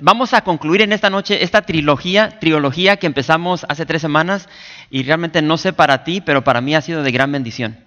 [0.00, 4.48] Vamos a concluir en esta noche esta trilogía, trilogía que empezamos hace tres semanas
[4.90, 7.78] y realmente no sé para ti, pero para mí ha sido de gran bendición.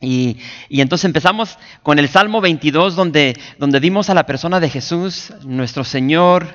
[0.00, 5.32] Y, entonces empezamos con el Salmo 22, donde, donde vimos a la persona de Jesús,
[5.44, 6.46] nuestro Señor.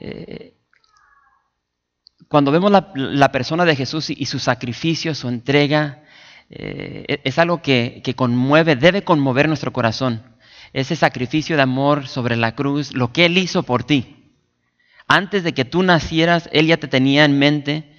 [0.00, 0.56] Eh,
[2.26, 6.02] cuando vemos la, persona de Jesús y, su sacrificio, su entrega,
[6.50, 10.31] eh, es algo que, que conmueve, debe conmover nuestro corazón
[10.72, 14.16] ese sacrificio de amor sobre la cruz, lo que Él hizo por ti.
[15.06, 17.92] Antes de que tú nacieras, Él ya te tenía en mente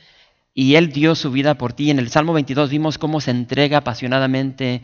[0.54, 1.92] y Él dio su vida por ti.
[1.92, 4.82] En el Salmo 22 vimos cómo se entrega apasionadamente,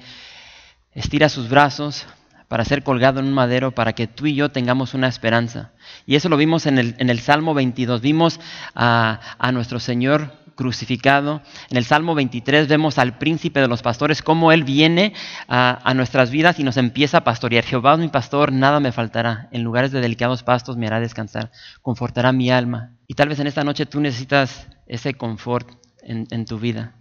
[0.93, 2.05] estira sus brazos
[2.47, 5.71] para ser colgado en un madero, para que tú y yo tengamos una esperanza.
[6.05, 8.01] Y eso lo vimos en el, en el Salmo 22.
[8.01, 8.39] Vimos
[8.73, 11.41] a, a nuestro Señor crucificado.
[11.69, 15.13] En el Salmo 23 vemos al príncipe de los pastores, cómo Él viene
[15.47, 17.63] a, nuestras vidas y nos empieza a pastorear.
[17.63, 19.47] Jehová es mi pastor, nada me faltará.
[19.53, 21.49] En lugares de delicados pastos me hará descansar,
[21.81, 22.91] confortará mi alma.
[23.07, 25.69] Y tal vez en esta noche tú necesitas ese confort
[26.03, 26.93] en, tu vida.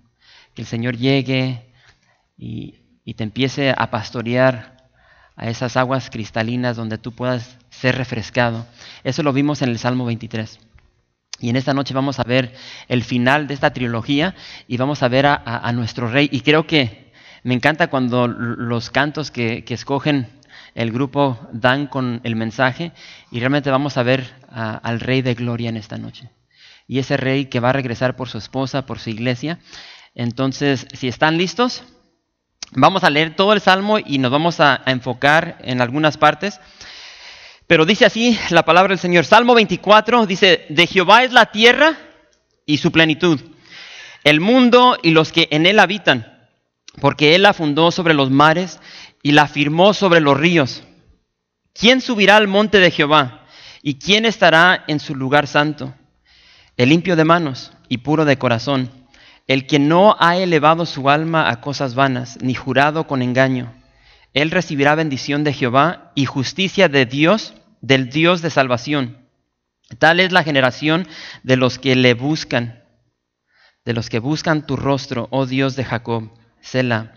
[0.54, 1.72] Que el Señor llegue
[2.36, 2.84] y,
[3.16, 4.86] te empiece a pastorear
[5.34, 8.66] a esas aguas cristalinas donde tú puedas ser refrescado.
[9.02, 10.60] Eso lo vimos en el Salmo 23.
[11.40, 12.52] Y en esta noche vamos a ver
[12.88, 14.34] el final de esta trilogía
[14.66, 16.28] y vamos a ver a, nuestro rey.
[16.32, 17.12] Y creo que
[17.44, 20.28] me encanta cuando los cantos que, escogen
[20.74, 22.92] el grupo dan con el mensaje
[23.30, 26.30] y realmente vamos a ver al rey de gloria en esta noche.
[26.88, 29.60] Y ese rey que va a regresar por su esposa, por su iglesia.
[30.14, 31.84] Entonces, si están listos,
[32.72, 36.60] vamos a leer todo el salmo y nos vamos a enfocar en algunas partes.
[37.68, 39.26] Pero dice así la palabra del Señor.
[39.26, 41.98] Salmo 24 dice, de Jehová es la tierra
[42.64, 43.38] y su plenitud,
[44.24, 46.48] el mundo y los que en él habitan,
[46.98, 48.80] porque él la fundó sobre los mares
[49.22, 50.82] y la firmó sobre los ríos.
[51.74, 53.44] ¿Quién subirá al monte de Jehová?
[53.82, 55.94] ¿Y quién estará en su lugar santo?
[56.78, 58.90] El limpio de manos y puro de corazón,
[59.46, 63.74] el que no ha elevado su alma a cosas vanas, ni jurado con engaño.
[64.34, 69.28] Él recibirá bendición de Jehová y justicia de Dios del Dios de salvación.
[69.98, 71.06] Tal es la generación
[71.42, 72.84] de los que le buscan,
[73.84, 76.30] de los que buscan tu rostro, oh Dios de Jacob.
[76.60, 77.14] Selah.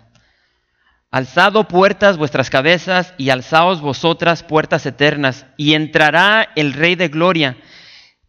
[1.09, 7.57] Alzado puertas vuestras cabezas y alzaos vosotras puertas eternas, y entrará el Rey de Gloria.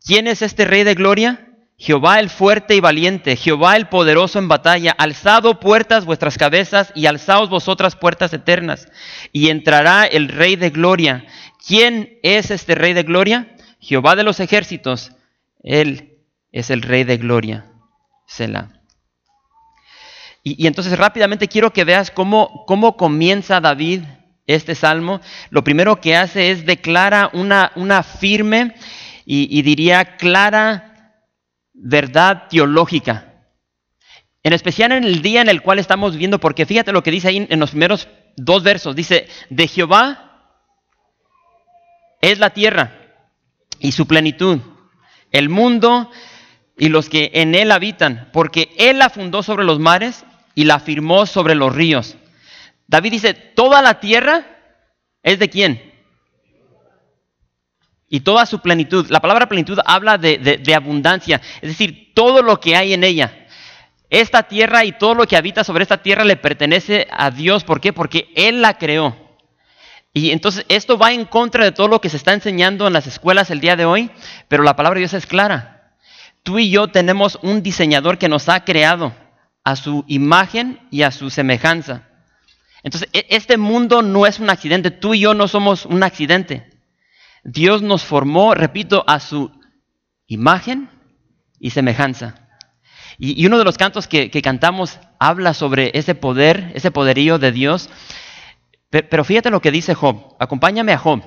[0.05, 1.52] ¿Quién es este Rey de Gloria?
[1.83, 7.07] Jehová el fuerte y valiente, Jehová el poderoso en batalla, alzado puertas vuestras cabezas y
[7.07, 8.87] alzaos vosotras puertas eternas,
[9.33, 11.27] y entrará el Rey de Gloria.
[11.67, 13.57] ¿Quién es este Rey de Gloria?
[13.81, 15.11] Jehová de los ejércitos.
[15.65, 16.21] Él
[16.53, 17.67] es el Rey de Gloria.
[18.29, 18.69] Selah.
[20.45, 24.03] Y, entonces rápidamente quiero que veas cómo, cómo comienza David
[24.47, 25.21] este salmo.
[25.51, 28.77] Lo primero que hace es declara una, una firme
[29.27, 30.92] y, y diría clara
[31.83, 33.35] verdad teológica.
[34.43, 37.29] En especial en el día en el cual estamos viviendo, porque fíjate lo que dice
[37.29, 38.97] ahí en los primeros dos versos.
[38.97, 40.57] Dice, de Jehová
[42.21, 42.93] es la tierra
[43.79, 44.61] y su plenitud,
[45.31, 46.11] el mundo
[46.79, 50.81] y los que en él habitan, porque él la fundó sobre los mares y la
[50.81, 52.17] firmó sobre los ríos.
[52.87, 54.47] David dice, toda la tierra
[55.23, 55.92] es de quién?
[58.15, 59.07] Y toda su plenitud.
[59.09, 63.47] La palabra plenitud habla de, de abundancia, es decir, todo lo que hay en ella.
[64.11, 67.65] Esta tierra y todo lo que habita sobre esta tierra le pertenece a Dios.
[67.65, 67.95] ¿Por qué?
[67.95, 69.17] Porque Él la creó.
[70.13, 73.07] Y entonces esto va en contra de todo lo que se está enseñando en las
[73.07, 74.11] escuelas el día de hoy,
[74.47, 75.95] pero la palabra de Dios es clara.
[76.43, 79.15] Tú y yo tenemos un diseñador que nos ha creado
[79.65, 82.03] a su imagen y a su semejanza.
[82.83, 86.72] Entonces, e, este mundo no es un accidente, tú y yo no somos un accidente.
[87.45, 89.51] Dios nos formó, repito, a su
[90.27, 90.89] imagen
[91.59, 92.49] y semejanza.
[93.19, 97.91] Y, uno de los cantos que, cantamos habla sobre ese poder, ese poderío de Dios.
[98.91, 100.37] Pero fíjate lo que dice Job.
[100.39, 101.23] Acompáñame a Job.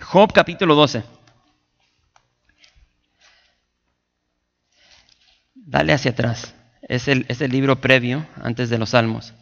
[0.00, 1.04] Job capítulo 12.
[5.54, 6.54] Dale hacia atrás.
[6.82, 9.34] Es el libro previo, antes de los Salmos.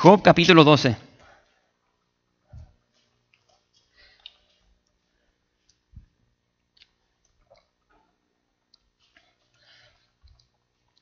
[0.00, 0.96] Job capítulo 12.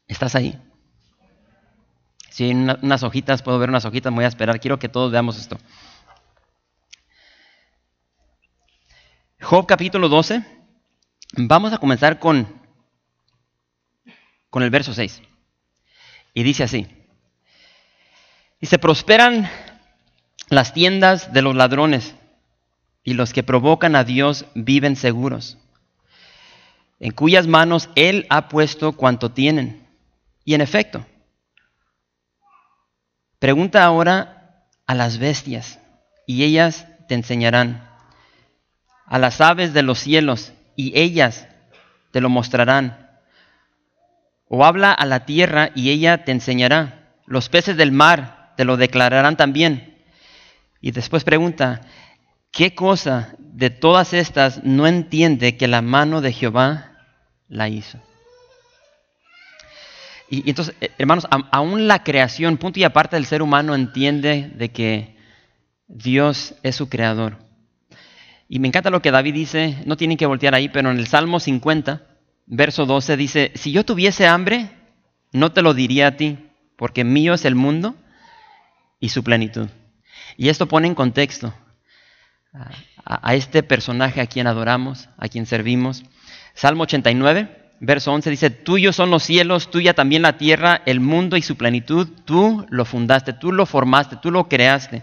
[0.08, 0.58] ¿Estás ahí?
[2.30, 4.60] Sí, unas hojitas, puedo ver unas hojitas, voy a esperar.
[4.60, 5.58] Quiero que todos veamos esto.
[9.42, 10.42] Job capítulo 12.
[11.36, 12.62] Vamos a comenzar con,
[14.48, 15.20] con el verso 6.
[16.32, 17.05] Y dice así.
[18.60, 19.50] Y se prosperan
[20.48, 22.14] las tiendas de los ladrones
[23.04, 25.58] y los que provocan a Dios viven seguros,
[26.98, 29.86] en cuyas manos Él ha puesto cuanto tienen.
[30.44, 31.04] Y en efecto,
[33.38, 35.78] pregunta ahora a las bestias
[36.26, 37.88] y ellas te enseñarán,
[39.06, 41.46] a las aves de los cielos y ellas
[42.10, 43.20] te lo mostrarán.
[44.48, 48.76] O habla a la tierra y ella te enseñará, los peces del mar te lo
[48.76, 49.96] declararán también
[50.86, 51.80] y después pregunta,
[52.52, 56.92] ¿qué cosa de todas estas no entiende que la mano de Jehová
[57.48, 57.98] la hizo?
[60.28, 64.70] Y, entonces, eh, hermanos, aún la creación, punto y aparte del ser humano, entiende de
[64.70, 65.16] que
[65.88, 67.38] Dios es su creador.
[68.48, 71.06] Y me encanta lo que David dice, no tienen que voltear ahí, pero en el
[71.06, 72.02] Salmo 50,
[72.46, 74.70] verso 12 dice, si yo tuviese hambre,
[75.32, 76.38] no te lo diría a ti,
[76.76, 77.96] porque mío es el mundo
[79.00, 79.68] y su plenitud.
[80.36, 81.54] Y esto pone en contexto
[83.04, 86.04] a, este personaje a quien adoramos, a quien servimos.
[86.54, 91.36] Salmo 89, verso 11 dice, tuyos son los cielos, tuya también la tierra, el mundo
[91.36, 95.02] y su plenitud, tú lo fundaste, tú lo formaste, tú lo creaste.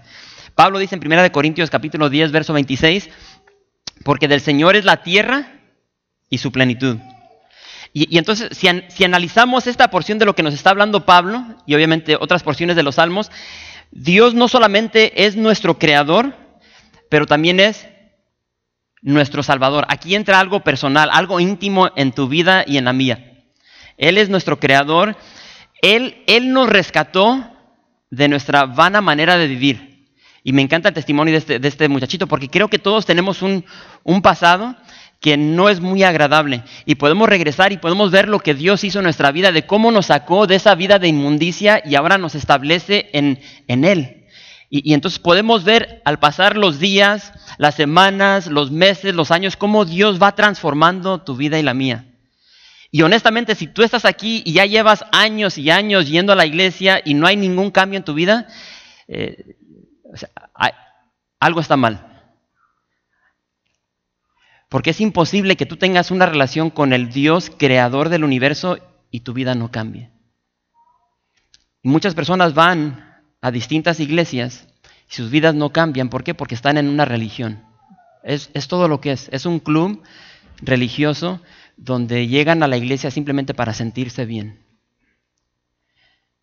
[0.56, 3.10] Pablo dice en 1 Corintios capítulo 10, verso 26,
[4.04, 5.48] porque del Señor es la tierra
[6.30, 6.98] y su plenitud.
[7.96, 11.76] Y, entonces, si, si, analizamos esta porción de lo que nos está hablando Pablo, y
[11.76, 13.30] obviamente otras porciones de los salmos,
[13.96, 16.36] Dios no solamente es nuestro creador,
[17.10, 17.88] pero también es
[19.04, 19.86] nuestro salvador.
[19.88, 23.44] Aquí entra algo personal, algo íntimo en tu vida y en la mía.
[23.98, 25.16] Él es nuestro creador.
[25.84, 27.52] Él, Él nos rescató
[28.10, 30.08] de nuestra vana manera de vivir.
[30.44, 34.22] Y me encanta el testimonio de este, este muchachito porque creo que todos tenemos un
[34.24, 34.76] pasado
[35.24, 36.64] que no es muy agradable.
[36.86, 39.90] Y podemos regresar y podemos ver lo que Dios hizo en nuestra vida, de cómo
[39.90, 43.40] nos sacó de esa vida de inmundicia y ahora nos establece en,
[43.70, 44.26] en Él.
[44.70, 49.86] Y, entonces podemos ver al pasar los días, las semanas, los meses, los años, cómo
[49.86, 52.04] Dios va transformando tu vida y la mía.
[52.92, 56.46] Y honestamente, si tú estás aquí y ya llevas años y años yendo a la
[56.46, 58.50] iglesia y no hay ningún cambio en tu vida,
[59.08, 59.56] eh,
[61.40, 62.13] algo está mal.
[64.74, 68.80] Porque es imposible que tú tengas una relación con el Dios creador del universo
[69.12, 70.10] y tu vida no cambie.
[71.84, 74.68] muchas personas van a distintas iglesias
[75.12, 76.10] y sus vidas no cambian.
[76.10, 76.34] ¿Por qué?
[76.34, 77.64] Porque están en una religión.
[78.24, 79.30] Es, es todo lo que es.
[79.32, 80.02] Es un club
[80.60, 81.40] religioso
[81.78, 84.66] donde llegan a la iglesia simplemente para sentirse bien.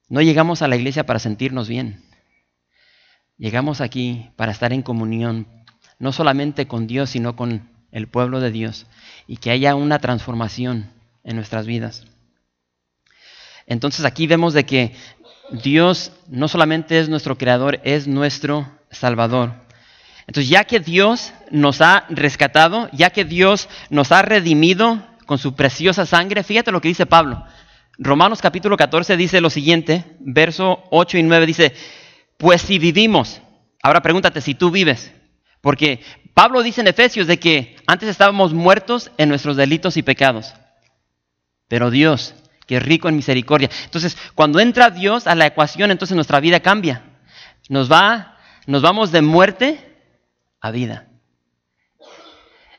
[0.09, 2.00] No llegamos a la iglesia para sentirnos bien.
[3.38, 5.49] Llegamos aquí para estar en comunión,
[5.99, 8.87] no solamente con Dios, sino con el pueblo de Dios,
[9.27, 10.91] y que haya una transformación
[11.25, 12.07] en nuestras vidas.
[13.67, 14.95] Entonces aquí vemos de que
[15.51, 19.53] Dios no solamente es nuestro creador, es nuestro salvador.
[20.27, 25.55] Entonces ya que Dios nos ha rescatado, ya que Dios nos ha redimido con su
[25.55, 27.44] preciosa sangre, fíjate lo que dice Pablo.
[27.99, 31.75] Romanos capítulo 14 dice lo siguiente, verso 8 y 9 dice,
[32.37, 33.43] pues si vivimos,
[33.82, 35.13] ahora pregúntate si tú vives,
[35.61, 36.01] porque
[36.34, 40.55] Pablo dice en Efesios de que antes estábamos muertos en nuestros delitos y pecados.
[41.69, 42.34] Pero Dios,
[42.67, 43.70] que es rico en misericordia.
[43.84, 47.05] Entonces, cuando entra Dios a la ecuación, entonces nuestra vida cambia.
[47.69, 49.79] Nos va, nos vamos de muerte
[50.60, 51.08] a vida.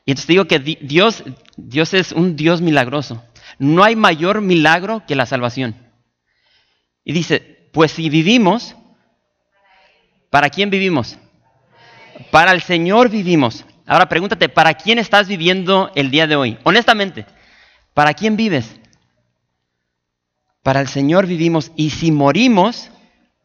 [0.05, 1.23] Y entonces digo que Dios,
[1.55, 3.23] Dios es un Dios milagroso.
[3.59, 5.75] No hay mayor milagro que la salvación.
[7.03, 8.75] Y dice, pues si vivimos,
[10.29, 11.17] ¿para quién vivimos?
[12.31, 13.65] Para el Señor vivimos.
[13.85, 16.57] Ahora pregúntate, ¿para quién estás viviendo el día de hoy?
[16.63, 17.25] Honestamente,
[17.93, 18.75] ¿para quién vives?
[20.63, 22.91] Para el Señor vivimos y si morimos,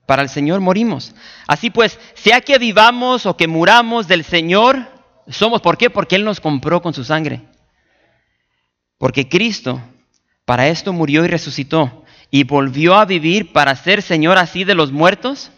[0.06, 1.14] para el Señor morimos.
[1.46, 4.86] Así pues, sea que vivamos o que muramos del Señor,
[5.28, 5.60] somos.
[5.60, 5.90] ¿Por qué?
[5.90, 7.42] Porque Él nos compró con su sangre.
[8.98, 9.80] Porque Cristo
[10.44, 14.92] para esto murió y resucitó y volvió a vivir para ser Señor así de los
[14.92, 15.50] muertos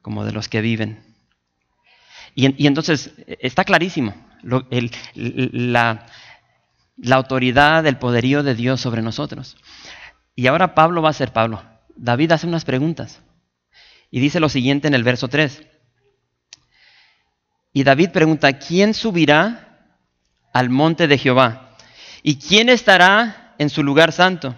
[0.00, 1.07] como de los que viven.
[2.40, 4.14] Y, entonces está clarísimo
[4.44, 6.06] la,
[6.96, 9.56] la autoridad, el poderío de Dios sobre nosotros.
[10.36, 11.64] Y ahora Pablo va a ser Pablo.
[11.96, 13.20] David hace unas preguntas
[14.12, 15.66] y dice lo siguiente en el verso 3.
[17.72, 19.96] Y David pregunta, ¿quién subirá
[20.52, 21.76] al monte de Jehová?
[22.22, 24.54] ¿Y quién estará en su lugar santo?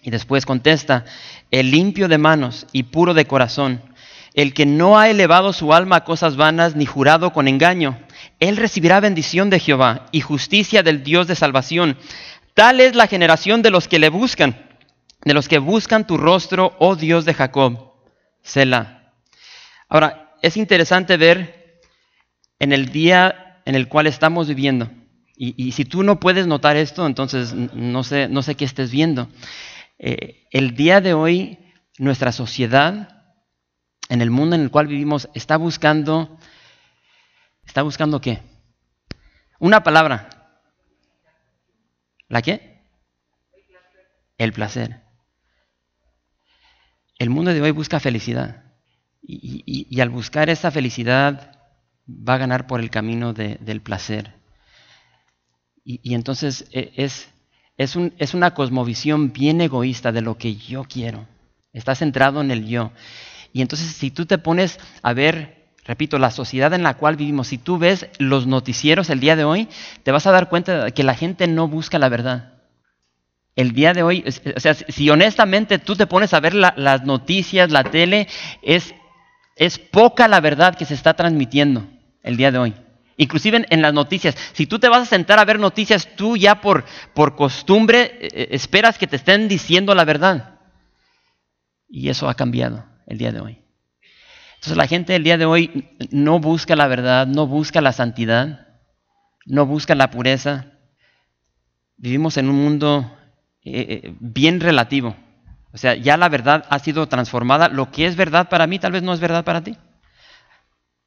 [0.00, 1.04] Y después contesta,
[1.50, 3.82] el limpio de manos y puro de corazón,
[4.36, 7.98] el que no ha elevado su alma a cosas vanas ni jurado con engaño,
[8.38, 11.96] él recibirá bendición de Jehová y justicia del Dios de salvación.
[12.52, 14.78] Tal es la generación de los que le buscan,
[15.24, 17.94] de los que buscan tu rostro, oh Dios de Jacob.
[18.42, 19.14] Selah.
[19.88, 21.80] Ahora, es interesante ver
[22.58, 24.90] en el día en el cual estamos viviendo.
[25.38, 29.28] Y, si tú no puedes notar esto, entonces no sé, no sé qué estés viendo.
[29.98, 31.58] Eh, el día de hoy,
[31.98, 33.15] nuestra sociedad,
[34.08, 36.38] en el mundo en el cual vivimos, está buscando,
[37.64, 38.42] ¿está buscando qué?
[39.58, 40.28] Una palabra.
[42.28, 42.82] ¿La qué?
[44.38, 45.02] El placer.
[47.18, 48.64] El mundo de hoy busca felicidad.
[49.22, 51.58] Y, al buscar esa felicidad
[52.06, 54.34] va a ganar por el camino del placer.
[55.84, 57.28] Y, entonces e, es,
[57.76, 61.26] es, un, es una cosmovisión bien egoísta de lo que yo quiero.
[61.72, 62.92] Está centrado en el yo.
[63.56, 67.48] Y entonces si tú te pones a ver, repito, la sociedad en la cual vivimos,
[67.48, 69.66] si tú ves los noticieros el día de hoy,
[70.02, 72.52] te vas a dar cuenta de que la gente no busca la verdad.
[73.54, 74.22] El día de hoy,
[74.54, 78.28] o sea, si honestamente tú te pones a ver las noticias, la tele,
[78.60, 78.94] es,
[79.56, 81.88] es poca la verdad que se está transmitiendo
[82.22, 82.74] el día de hoy.
[83.16, 84.36] Inclusive en, las noticias.
[84.52, 86.84] Si tú te vas a sentar a ver noticias, tú ya por,
[87.14, 90.58] por costumbre eh, eh, esperas que te estén diciendo la verdad.
[91.88, 93.58] Y eso ha cambiado el día de hoy.
[94.56, 98.68] Entonces la gente el día de hoy no busca la verdad, no busca la santidad,
[99.44, 100.72] no busca la pureza.
[101.96, 103.16] Vivimos en un mundo
[103.64, 105.16] eh, bien relativo.
[105.72, 107.68] O sea, ya la verdad ha sido transformada.
[107.68, 109.76] Lo que es verdad para mí tal vez no es verdad para ti.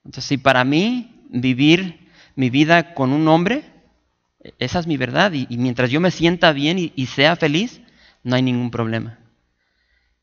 [0.05, 3.63] Entonces, si para mí vivir mi vida con un hombre,
[4.59, 5.33] esa es mi verdad.
[5.33, 7.81] Y, mientras yo me sienta bien y, sea feliz,
[8.23, 9.19] no hay ningún problema.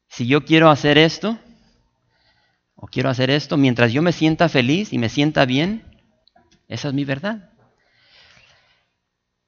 [0.09, 1.39] Si yo quiero hacer esto,
[2.77, 5.83] o quiero hacer esto, mientras yo me sienta feliz y me sienta bien,
[6.69, 7.51] esa es mi verdad.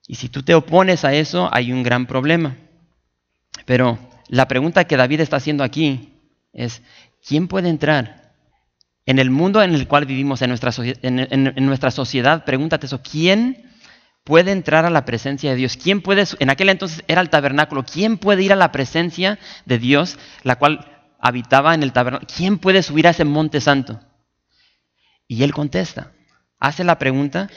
[0.06, 2.56] Y si tú te opones a eso, hay un gran problema.
[3.66, 6.14] Pero la pregunta que David está haciendo aquí
[6.54, 6.82] es,
[7.26, 8.32] ¿quién puede entrar
[9.04, 13.70] en el mundo en el cual vivimos, en nuestra, en, nuestra sociedad, pregúntate eso, ¿quién
[14.24, 15.76] puede entrar a la presencia de Dios?
[15.76, 19.78] ¿Quién puede, en aquel entonces era el tabernáculo, ¿quién puede ir a la presencia de
[19.78, 22.30] Dios, la cual habitaba en el tabernáculo?
[22.34, 24.00] ¿Quién puede subir a ese monte santo?
[25.26, 26.12] Y él contesta,
[26.58, 27.50] hace la pregunta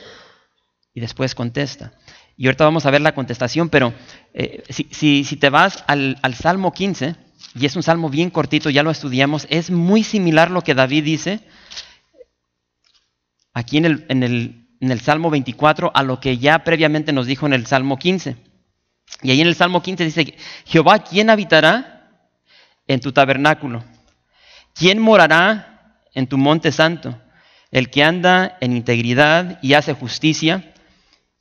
[0.94, 1.94] y después contesta.
[2.38, 3.94] Y ahorita vamos a ver la contestación, pero
[4.34, 7.16] eh, si, si, te vas al, al Salmo 15,
[7.56, 11.04] y es un salmo bien cortito, ya lo estudiamos, es muy similar lo que David
[11.04, 11.42] dice
[13.54, 17.28] aquí en el, en el, en el Salmo 24 a lo que ya previamente nos
[17.28, 18.38] dijo en el Salmo 15.
[19.24, 22.01] Y ahí en el Salmo 15 dice, Jehová, ¿quién habitará
[22.94, 23.84] en tu tabernáculo?
[24.74, 27.18] ¿Quién morará en tu monte santo?
[27.72, 30.74] El que anda en integridad y hace justicia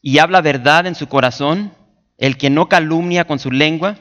[0.03, 1.73] y habla verdad en su corazón,
[2.19, 3.97] el que no calumnia con su lengua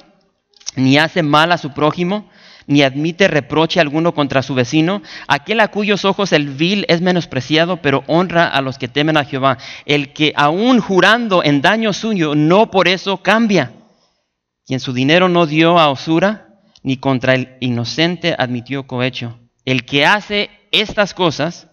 [0.75, 2.29] ni hace mal a su prójimo,
[2.67, 7.81] ni admite reproche alguno contra su vecino, aquel a cuyos ojos el vil es menospreciado,
[7.81, 12.35] pero honra a los que temen a Jehová, el que aún jurando en daño suyo,
[12.35, 13.71] no por eso cambia,
[14.67, 16.48] quien su dinero no dio a osura,
[16.83, 19.39] ni contra el inocente admitió cohecho.
[19.65, 21.67] El que hace estas cosas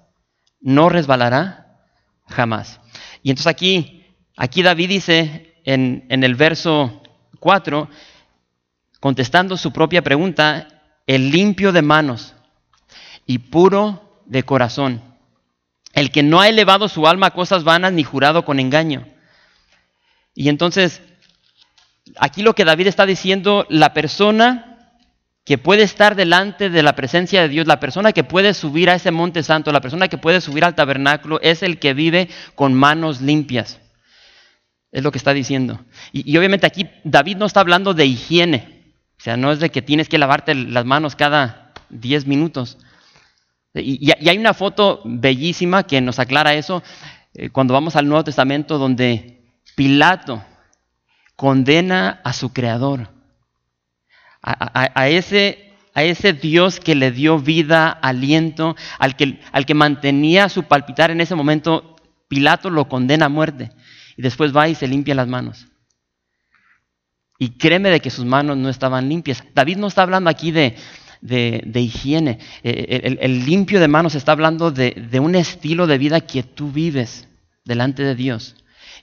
[0.60, 1.80] no resbalará
[2.26, 2.80] jamás.
[3.22, 4.04] Y entonces aquí,
[4.36, 7.02] aquí David dice en, en el verso
[7.40, 7.88] 4,
[9.00, 10.68] contestando su propia pregunta,
[11.06, 12.34] el limpio de manos
[13.26, 15.02] y puro de corazón,
[15.92, 19.06] el que no ha elevado su alma a cosas vanas ni jurado con engaño.
[20.34, 21.00] Y entonces,
[22.18, 24.75] aquí lo que David está diciendo, la persona
[25.46, 28.96] que puede estar delante de la presencia de Dios, la persona que puede subir a
[28.96, 32.74] ese monte santo, la persona que puede subir al tabernáculo, es el que vive con
[32.74, 33.80] manos limpias.
[34.90, 35.84] Es lo que está diciendo.
[36.10, 38.92] Y, obviamente aquí David no está hablando de higiene.
[39.18, 42.76] O sea, no es de que tienes que lavarte las manos cada 10 minutos.
[43.72, 46.82] Y, hay una foto bellísima que nos aclara eso
[47.34, 49.44] eh, cuando vamos al Nuevo Testamento donde
[49.76, 50.42] Pilato
[51.36, 53.10] condena a su creador,
[54.46, 60.48] a, ese, a ese Dios que le dio vida, aliento, al que, al que mantenía
[60.48, 61.96] su palpitar en ese momento,
[62.28, 63.72] Pilato lo condena a muerte
[64.16, 65.66] y después va y se limpia las manos.
[67.38, 69.44] Y créeme de que sus manos no estaban limpias.
[69.54, 70.74] David no está hablando aquí de,
[71.74, 72.38] higiene.
[72.62, 77.28] Eh, el, limpio de manos está hablando de, un estilo de vida que tú vives
[77.64, 78.56] delante de Dios.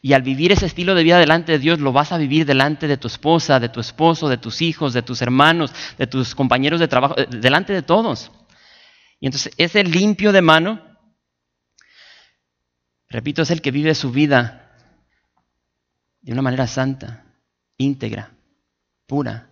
[0.06, 2.90] Y al vivir ese estilo de vida delante de Dios, lo vas a vivir delante
[2.90, 6.82] de tu esposa, de tu esposo, de tus hijos, de tus hermanos, de tus compañeros
[6.82, 8.30] de trabajo, eh, delante de todos.
[9.22, 10.82] Y entonces ese limpio de mano,
[13.08, 14.76] repito, es el que vive su vida
[16.20, 17.24] de una manera santa,
[17.78, 18.32] íntegra,
[19.08, 19.52] pura.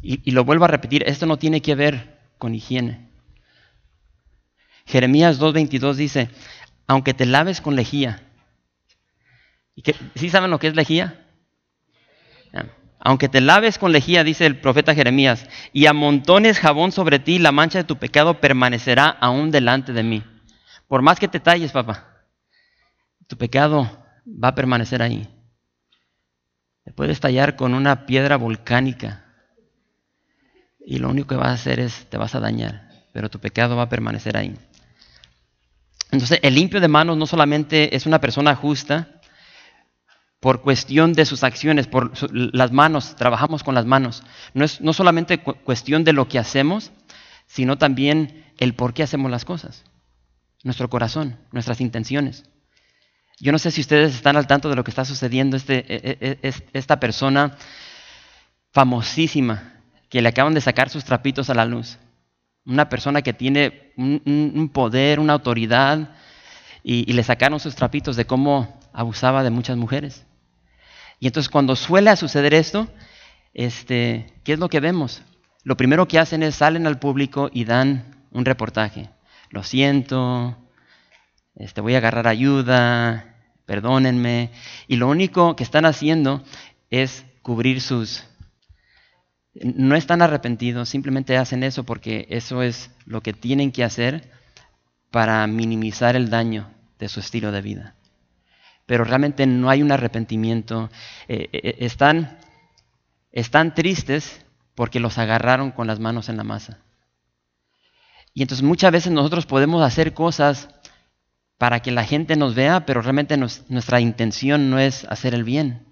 [0.00, 3.10] Y, y lo vuelvo a repetir, esto no tiene que ver con higiene.
[4.86, 6.30] Jeremías 2.22 dice,
[6.86, 8.31] aunque te laves con lejía,
[9.74, 9.82] ¿y
[10.14, 11.18] ¿sí saben lo que es lejía?
[13.04, 17.50] Aunque te laves con lejía, dice el profeta Jeremías, y amontones jabón sobre ti, la
[17.50, 20.22] mancha de tu pecado permanecerá aún delante de mí.
[20.86, 22.26] Por más que te talles, papá,
[23.26, 25.26] tu pecado va a permanecer ahí.
[26.84, 29.24] Te puedes tallar con una piedra volcánica
[30.84, 33.76] y lo único que vas a hacer es te vas a dañar, pero tu pecado
[33.76, 34.56] va a permanecer ahí.
[36.10, 39.21] Entonces, el limpio de manos no solamente es una persona justa
[40.42, 44.22] por cuestión de sus acciones, por las manos, trabajamos con las manos.
[44.52, 46.90] No es no solamente cuestión de lo que hacemos,
[47.46, 49.84] sino también el por qué hacemos las cosas.
[50.64, 52.44] Nuestro corazón, nuestras intenciones.
[53.38, 55.56] Yo no sé si ustedes están al tanto de lo que está sucediendo.
[55.56, 57.56] Este, e, e, e, esta persona
[58.72, 59.74] famosísima
[60.10, 61.98] que le acaban de sacar sus trapitos a la luz
[62.64, 66.10] una persona que tiene un, poder, una autoridad,
[66.82, 70.24] y, le sacaron sus trapitos de cómo abusaba de muchas mujeres.
[71.22, 72.88] Y entonces cuando suele suceder esto,
[73.54, 75.22] este, ¿qué es lo que vemos?
[75.62, 79.08] Lo primero que hacen es salen al público y dan un reportaje.
[79.48, 80.58] Lo siento,
[81.54, 83.36] este, voy a agarrar ayuda,
[83.66, 84.50] perdónenme.
[84.88, 86.42] Y lo único que están haciendo
[86.90, 88.24] es cubrir sus,
[89.54, 94.28] no están arrepentidos, simplemente hacen eso porque eso es lo que tienen que hacer
[95.12, 97.94] para minimizar el daño de su estilo de vida.
[98.86, 100.90] Pero realmente no hay un arrepentimiento.
[101.28, 102.38] Eh, eh, eh, están,
[103.30, 106.78] están tristes porque los agarraron con las manos en la masa.
[108.34, 110.68] Y entonces muchas veces nosotros podemos hacer cosas
[111.58, 115.86] para que la gente nos vea, pero realmente nuestra intención no es hacer el bien.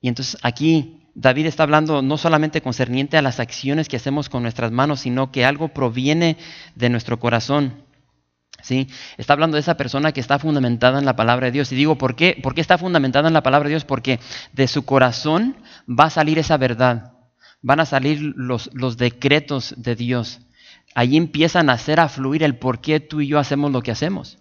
[0.00, 4.42] Y entonces aquí David está hablando no solamente concerniente a las acciones que hacemos con
[4.42, 6.36] nuestras manos, sino que algo proviene
[6.74, 7.84] de nuestro corazón.
[9.16, 11.72] Está hablando de esa persona que está fundamentada en la palabra de Dios.
[11.72, 12.38] Y digo, ¿por qué?
[12.42, 13.84] ¿por qué está fundamentada en la palabra de Dios?
[13.84, 14.20] Porque
[14.52, 15.56] de su corazón
[15.88, 17.12] va a salir esa verdad.
[17.62, 20.40] Van a salir los, decretos de Dios.
[20.94, 23.90] Allí empiezan a hacer a fluir el por qué tú y yo hacemos lo que
[23.90, 24.38] hacemos.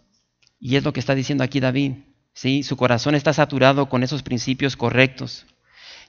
[0.59, 1.93] Y es lo que está diciendo aquí David.
[2.33, 5.45] Su corazón está saturado con esos principios correctos.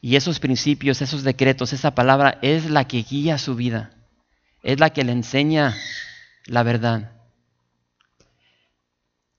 [0.01, 3.91] Y esos principios, esos decretos, esa palabra es la que guía su vida,
[4.63, 5.77] es la que le enseña
[6.47, 7.13] la verdad.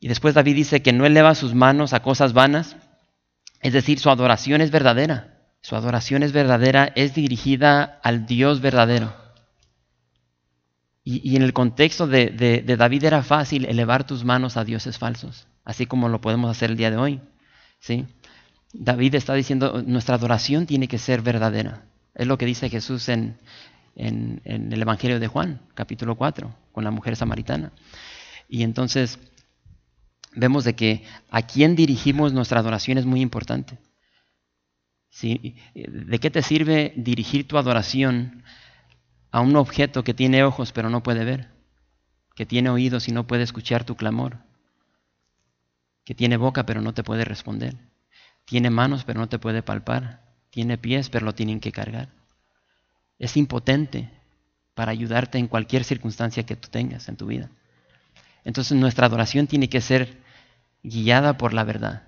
[0.01, 2.75] Y después David dice que no eleva sus manos a cosas vanas,
[3.61, 9.15] es decir, su adoración es verdadera, su adoración es verdadera, es dirigida al Dios verdadero.
[11.03, 15.47] Y, en el contexto de, de David era fácil elevar tus manos a dioses falsos,
[15.63, 17.21] así como lo podemos hacer el día de hoy.
[17.79, 18.05] ¿sí?
[18.73, 21.83] David está diciendo, nuestra adoración tiene que ser verdadera.
[22.15, 23.37] Es lo que dice Jesús en,
[23.95, 27.71] el Evangelio de Juan, capítulo 4, con la mujer samaritana.
[28.47, 29.19] Y entonces
[30.35, 33.77] vemos de que a quién dirigimos nuestra adoración es muy importante.
[35.21, 38.43] ¿De qué te sirve dirigir tu adoración
[39.31, 41.49] a un objeto que tiene ojos pero no puede ver?
[42.35, 44.37] Que tiene oídos y no puede escuchar tu clamor?
[46.05, 47.77] Que tiene boca pero no te puede responder?
[48.45, 50.21] Tiene manos, pero no te puede palpar.
[50.49, 52.09] Tiene pies, pero lo tienen que cargar.
[53.19, 54.09] Es impotente
[54.73, 57.49] para ayudarte en cualquier circunstancia que tú tengas en tu vida.
[58.43, 60.17] Entonces nuestra adoración tiene que ser
[60.83, 62.03] guiada por la verdad.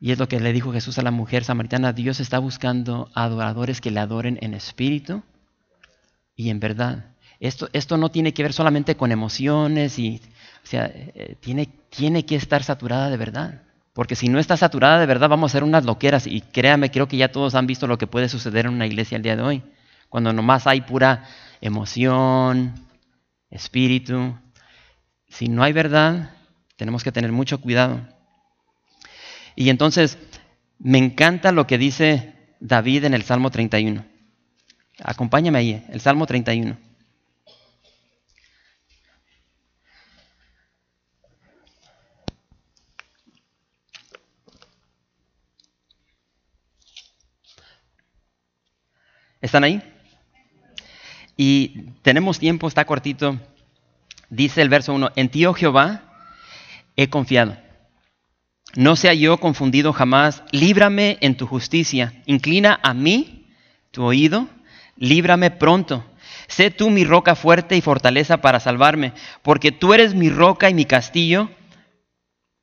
[0.00, 1.92] Y es lo que le dijo Jesús a la mujer samaritana.
[1.92, 5.22] Dios está buscando adoradores que le adoren en espíritu
[6.36, 7.06] y en verdad.
[7.40, 10.20] Esto, esto no tiene que ver solamente con emociones y,
[10.64, 13.62] o sea, eh, tiene, tiene que estar saturada de verdad.
[13.92, 16.28] Porque si no está saturada de verdad, vamos a hacer unas loqueras.
[16.28, 19.16] Y créame, creo que ya todos han visto lo que puede suceder en una iglesia
[19.16, 19.62] el día de hoy.
[20.08, 21.24] Cuando nomás hay pura
[21.60, 22.74] emoción,
[23.50, 24.38] espíritu.
[25.28, 26.34] Si no hay verdad,
[26.76, 28.00] tenemos que tener mucho cuidado.
[29.56, 30.18] Y entonces,
[30.78, 34.04] me encanta lo que dice David en el Salmo 31.
[35.02, 36.76] Acompáñame ahí, el Salmo 31.
[49.40, 49.80] ¿Están ahí?
[51.36, 53.38] Y tenemos tiempo, está cortito.
[54.30, 56.02] Dice el verso 1, en ti, oh Jehová,
[56.96, 57.56] he confiado.
[58.74, 60.42] No sea yo confundido jamás.
[60.52, 62.12] Líbrame en tu justicia.
[62.26, 63.46] Inclina a mí
[63.90, 64.46] tu oído.
[64.96, 66.04] Líbrame pronto.
[66.48, 69.12] Sé tú mi roca fuerte y fortaleza para salvarme,
[69.42, 71.50] porque tú eres mi roca y mi castillo.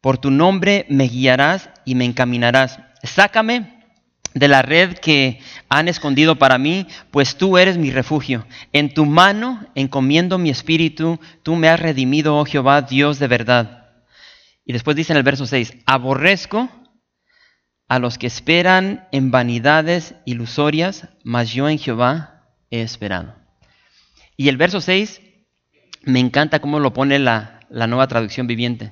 [0.02, 2.80] Por tu nombre me guiarás y me encaminarás.
[3.04, 3.75] Sácame
[4.36, 8.46] de la red que han escondido para mí, pues tú eres mi refugio.
[8.74, 13.94] En tu mano encomiendo mi espíritu, tú me has redimido, oh Jehová, Dios de verdad.
[14.66, 16.70] Y después dice en el verso 6, aborrezco
[17.88, 23.36] a los que esperan en vanidades ilusorias, mas yo en Jehová he esperado.
[24.36, 25.22] Y el verso 6,
[26.04, 28.92] me encanta cómo lo pone la, la nueva traducción viviente.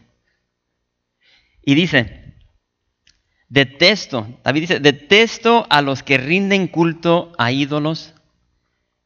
[1.65, 2.22] Y dice,
[3.53, 8.15] detesto, David dice, detesto a los que rinden culto a ídolos.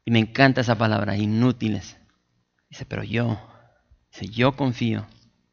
[0.06, 1.98] Y me encanta esa palabra, inútiles.
[2.70, 3.38] Dice, pero yo,
[4.10, 5.06] dice, yo confío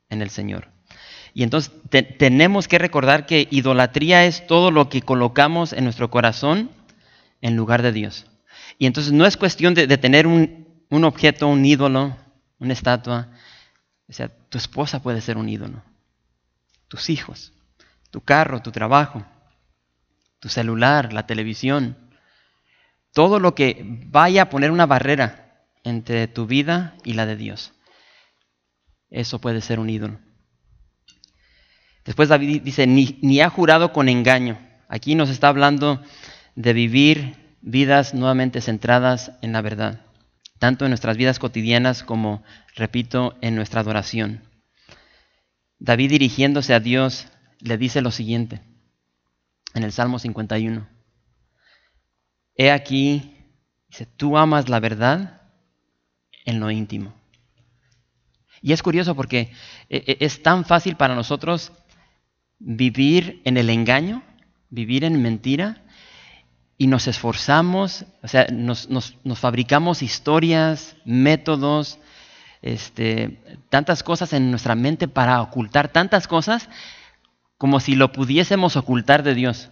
[0.09, 0.69] en el Señor.
[1.33, 1.73] Y entonces
[2.17, 6.71] tenemos que recordar que idolatría es todo lo que colocamos en nuestro corazón
[7.41, 8.27] en lugar de Dios.
[8.77, 12.15] Y entonces no es cuestión de, tener un, un, objeto, un ídolo,
[12.59, 13.27] una estatua.
[14.07, 15.83] O sea, tu esposa puede ser un ídolo,
[16.87, 17.51] tus hijos,
[18.15, 19.25] tu carro, tu trabajo,
[20.39, 21.97] tu celular, la televisión.
[23.11, 27.73] Todo lo que vaya a poner una barrera entre tu vida y la de Dios.
[29.09, 30.17] Eso puede ser un ídolo.
[32.05, 34.65] Después David dice, ni, ni, ha jurado con engaño.
[34.87, 36.01] Aquí nos está hablando
[36.55, 40.05] de vivir vidas nuevamente centradas en la verdad,
[40.57, 44.41] tanto en nuestras vidas cotidianas como, repito, en nuestra adoración.
[45.79, 47.27] David dirigiéndose a Dios
[47.65, 48.61] le dice lo siguiente
[49.73, 50.87] en el Salmo 51.
[52.55, 53.35] He aquí,
[53.89, 55.41] dice, tú amas la verdad
[56.45, 57.13] en lo íntimo.
[58.61, 59.51] Y es curioso porque
[59.89, 61.71] e, e, es tan fácil para nosotros
[62.59, 64.23] vivir en el engaño,
[64.69, 65.83] vivir en mentira,
[66.77, 68.87] y nos esforzamos, o sea, nos,
[69.35, 71.99] fabricamos historias, métodos,
[72.61, 76.69] este, tantas cosas en nuestra mente para ocultar tantas cosas
[77.57, 79.69] como si lo pudiésemos ocultar de Dios.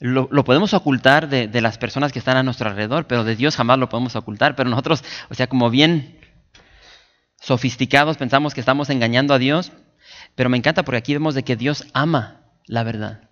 [0.00, 3.56] Lo, podemos ocultar de, de, las personas que están a nuestro alrededor, pero de Dios
[3.56, 4.54] jamás lo podemos ocultar.
[4.56, 6.18] Pero nosotros, o sea, como bien
[7.40, 9.72] sofisticados, pensamos que estamos engañando a Dios
[10.34, 13.30] pero me encanta porque aquí vemos de que Dios ama la verdad.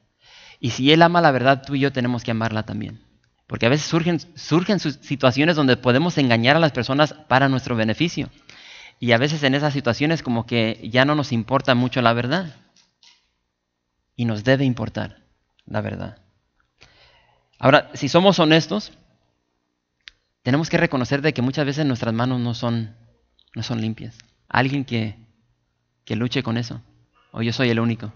[0.61, 3.01] Y si Él ama la verdad, tú y yo tenemos que amarla también.
[3.47, 8.31] Porque a veces surgen, surgen situaciones donde podemos engañar a las personas para nuestro beneficio.
[9.01, 12.55] Y a veces en esas situaciones como que ya no nos importa mucho la verdad.
[14.23, 15.25] Y nos debe importar
[15.67, 16.17] la verdad.
[17.59, 18.93] Ahora, si somos honestos,
[20.43, 22.95] tenemos que reconocer de que muchas veces nuestras manos no son,
[23.57, 24.17] no son limpias.
[24.49, 25.17] Alguien que,
[26.05, 26.81] que luche con eso
[27.33, 28.13] o yo soy el único.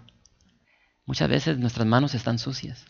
[1.06, 2.86] Muchas veces nuestras manos están sucias.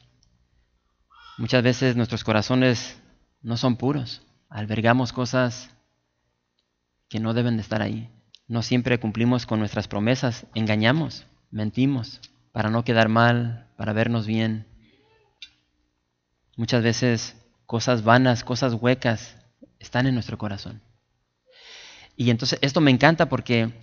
[1.38, 3.00] Muchas veces nuestros corazones
[3.40, 4.26] no son puros.
[4.50, 5.70] Albergamos cosas
[7.08, 8.10] que no deben de estar ahí.
[8.46, 10.44] No siempre cumplimos con nuestras promesas.
[10.54, 12.20] Engañamos, mentimos
[12.56, 14.64] para no quedar mal, para vernos bien.
[16.56, 19.36] Muchas veces cosas vanas, cosas huecas
[19.78, 20.80] están en nuestro corazón.
[22.16, 23.74] Y entonces esto me encanta porque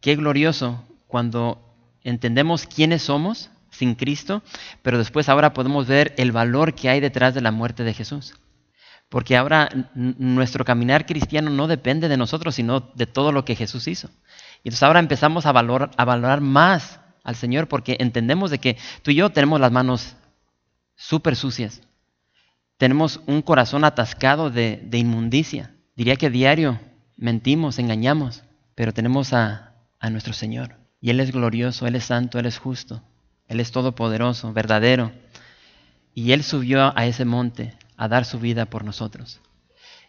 [0.00, 4.42] qué glorioso cuando entendemos quiénes somos sin Cristo,
[4.82, 8.34] pero después ahora podemos ver el valor que hay detrás de la muerte de Jesús.
[9.10, 13.86] Porque ahora nuestro caminar cristiano no depende de nosotros, sino de todo lo que Jesús
[13.86, 14.08] hizo.
[14.64, 18.76] Y entonces ahora empezamos a valorar, a valorar más al Señor porque entendemos de que
[19.02, 20.16] tú y yo tenemos las manos
[20.96, 21.80] súper sucias.
[22.76, 25.74] Tenemos un corazón atascado de, de inmundicia.
[25.94, 26.80] Diría que diario
[27.16, 28.42] mentimos, engañamos,
[28.74, 30.76] pero tenemos a, a nuestro Señor.
[31.00, 33.02] Y Él es glorioso, Él es santo, Él es justo,
[33.46, 35.12] Él es todopoderoso, verdadero.
[36.14, 39.40] Y Él subió a ese monte a dar su vida por nosotros.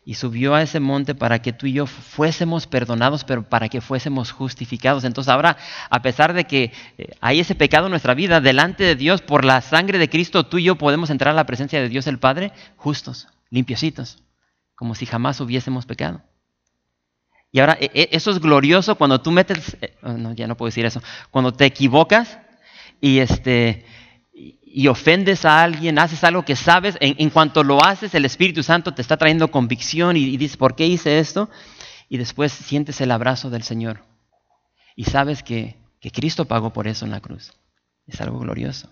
[0.05, 3.79] Y subió a ese monte para que tú y yo fuésemos perdonados, pero para que
[3.79, 5.05] fuésemos justificados.
[5.05, 5.57] Entonces ahora,
[5.89, 9.45] a pesar de que eh, hay ese pecado en nuestra vida, delante de Dios, por
[9.45, 12.19] la sangre de Cristo, tú y yo podemos entrar a la presencia de Dios el
[12.19, 14.23] Padre justos, limpiecitos,
[14.75, 16.21] como si jamás hubiésemos pecado.
[17.53, 20.67] Y ahora, e, e, eso es glorioso cuando tú metes, eh, no, ya no puedo
[20.67, 22.39] decir eso, cuando te equivocas
[22.99, 23.85] y, este,
[24.75, 28.95] y ofendes a alguien, haces algo que sabes, en, cuanto lo haces, el Espíritu Santo
[28.95, 31.47] te está trayendo convicción y, y dices, ¿por qué hice esto?
[32.09, 34.03] Y después sientes el abrazo del Señor.
[34.95, 37.53] Y sabes que, que Cristo pagó por eso en la cruz.
[38.07, 38.89] Es algo glorioso.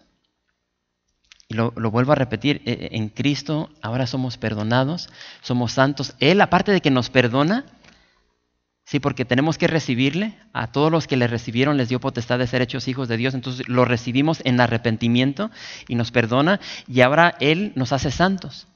[1.48, 5.10] Y lo, lo, vuelvo a repetir, e, en Cristo ahora somos perdonados,
[5.42, 6.14] somos santos.
[6.20, 7.66] Él, aparte de que nos perdona,
[8.92, 10.38] Sí, porque tenemos que recibirle.
[10.52, 13.34] A todos los que le recibieron les dio potestad de ser hechos hijos de Dios.
[13.34, 15.50] Entonces lo recibimos en arrepentimiento
[15.88, 16.60] y nos perdona.
[16.90, 18.68] Y ahora Él nos hace santos.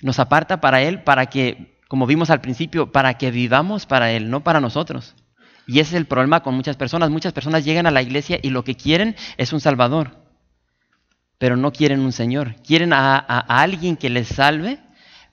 [0.00, 4.30] Nos aparta para Él para que, como vimos al principio, para que vivamos para Él,
[4.30, 5.14] no para nosotros.
[5.66, 7.10] Y ese es el problema con muchas personas.
[7.10, 10.24] Muchas personas llegan a la iglesia y lo que quieren es un Salvador.
[11.36, 12.54] Pero no quieren un Señor.
[12.66, 14.78] Quieren a, a alguien que les salve,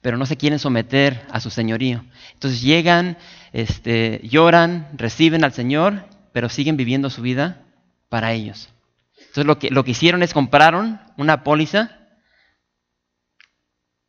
[0.02, 2.04] pero no se quieren someter a su señorío.
[2.34, 3.16] Entonces llegan
[3.52, 7.62] este, lloran, reciben al Señor, pero siguen viviendo su vida
[8.08, 8.68] para ellos.
[9.16, 11.98] Entonces lo que, lo que hicieron es compraron una póliza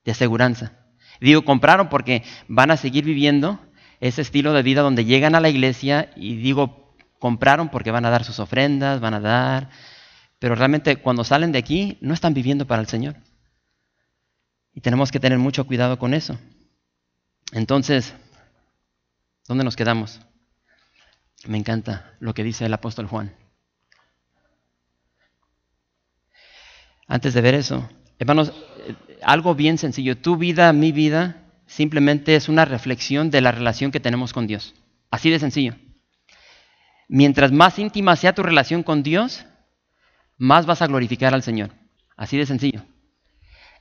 [0.03, 0.73] de aseguranza.
[1.21, 3.60] Digo compraron porque van a seguir viviendo
[3.99, 8.10] ese estilo de vida donde llegan a la iglesia y digo compraron porque van a
[8.10, 9.69] dar sus ofrendas, van a dar,
[10.39, 13.15] pero realmente cuando salen de aquí no están viviendo para el Señor.
[14.74, 16.38] Y tenemos que tener mucho cuidado con eso.
[17.52, 18.14] Entonces,
[19.48, 20.22] ¿Dónde nos quedamos?
[21.46, 23.36] Me encanta lo que dice el apóstol Juan.
[27.08, 28.54] Antes de ver eso, hermanos,
[29.22, 30.18] algo bien sencillo.
[30.18, 34.74] Tu vida, mi vida, simplemente es una reflexión de la relación que tenemos con Dios.
[35.12, 35.76] Así de sencillo.
[37.10, 39.46] Mientras más íntima sea tu relación con Dios,
[40.38, 41.72] más vas a glorificar al Señor.
[42.16, 42.86] Así de sencillo.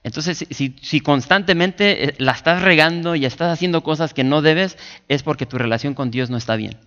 [0.04, 4.76] Entonces, si, constantemente eh, la estás regando y estás haciendo cosas que no debes,
[5.08, 6.78] es porque tu relación con Dios no está bien.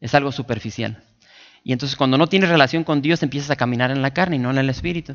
[0.00, 1.04] Es algo superficial.
[1.62, 4.38] Y entonces cuando no tienes relación con Dios, empiezas a caminar en la carne y
[4.40, 5.14] no en el Espíritu.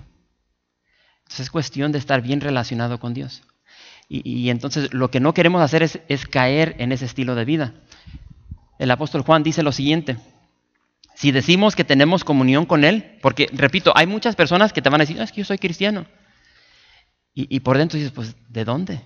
[1.23, 3.43] Entonces es cuestión de estar bien relacionado con Dios.
[4.09, 7.73] Y, entonces lo que no queremos hacer es, es caer en ese estilo de vida.
[8.79, 10.15] El apóstol Juan dice lo siguiente.
[11.13, 15.01] Si decimos que tenemos comunión con Él, porque repito, hay muchas personas que te van
[15.01, 16.05] a decir, ah, es que yo soy cristiano.
[17.39, 18.99] Y, por dentro dices, pues, ¿de dónde?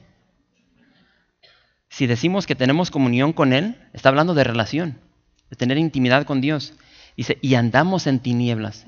[1.89, 5.01] Si decimos que tenemos comunión con Él, está hablando de relación,
[5.49, 6.73] de tener intimidad con Dios.
[7.17, 8.87] Dice, y andamos en tinieblas.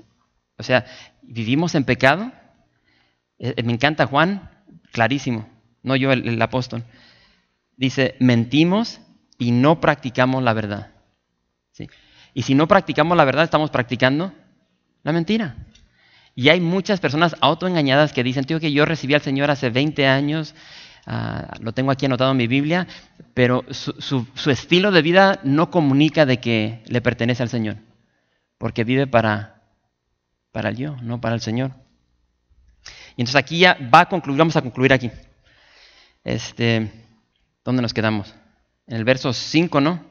[0.58, 0.86] O sea,
[1.22, 2.32] vivimos en pecado.
[3.38, 4.50] Eh, me encanta Juan,
[4.94, 5.50] clarísimo,
[5.82, 6.86] no yo el, apóstol.
[7.76, 9.02] Dice, mentimos
[9.38, 10.94] y no practicamos la verdad.
[12.34, 14.32] Y si no practicamos la verdad, estamos practicando
[15.04, 15.58] la mentira.
[16.36, 20.08] Y hay muchas personas autoengañadas que dicen, tío, que yo recibí al Señor hace 20
[20.08, 20.56] años,
[21.06, 22.88] ah, lo tengo aquí anotado en mi Biblia,
[23.34, 27.78] pero su, estilo de vida no comunica de que le pertenece al Señor,
[28.58, 29.62] porque vive para,
[30.52, 31.72] para el yo, no para el Señor.
[33.16, 35.12] Y entonces aquí ya va a concluir, vamos a concluir aquí.
[36.24, 36.92] Este,
[37.64, 38.34] ¿Dónde nos quedamos?
[38.88, 40.04] En el verso 5, ¿no?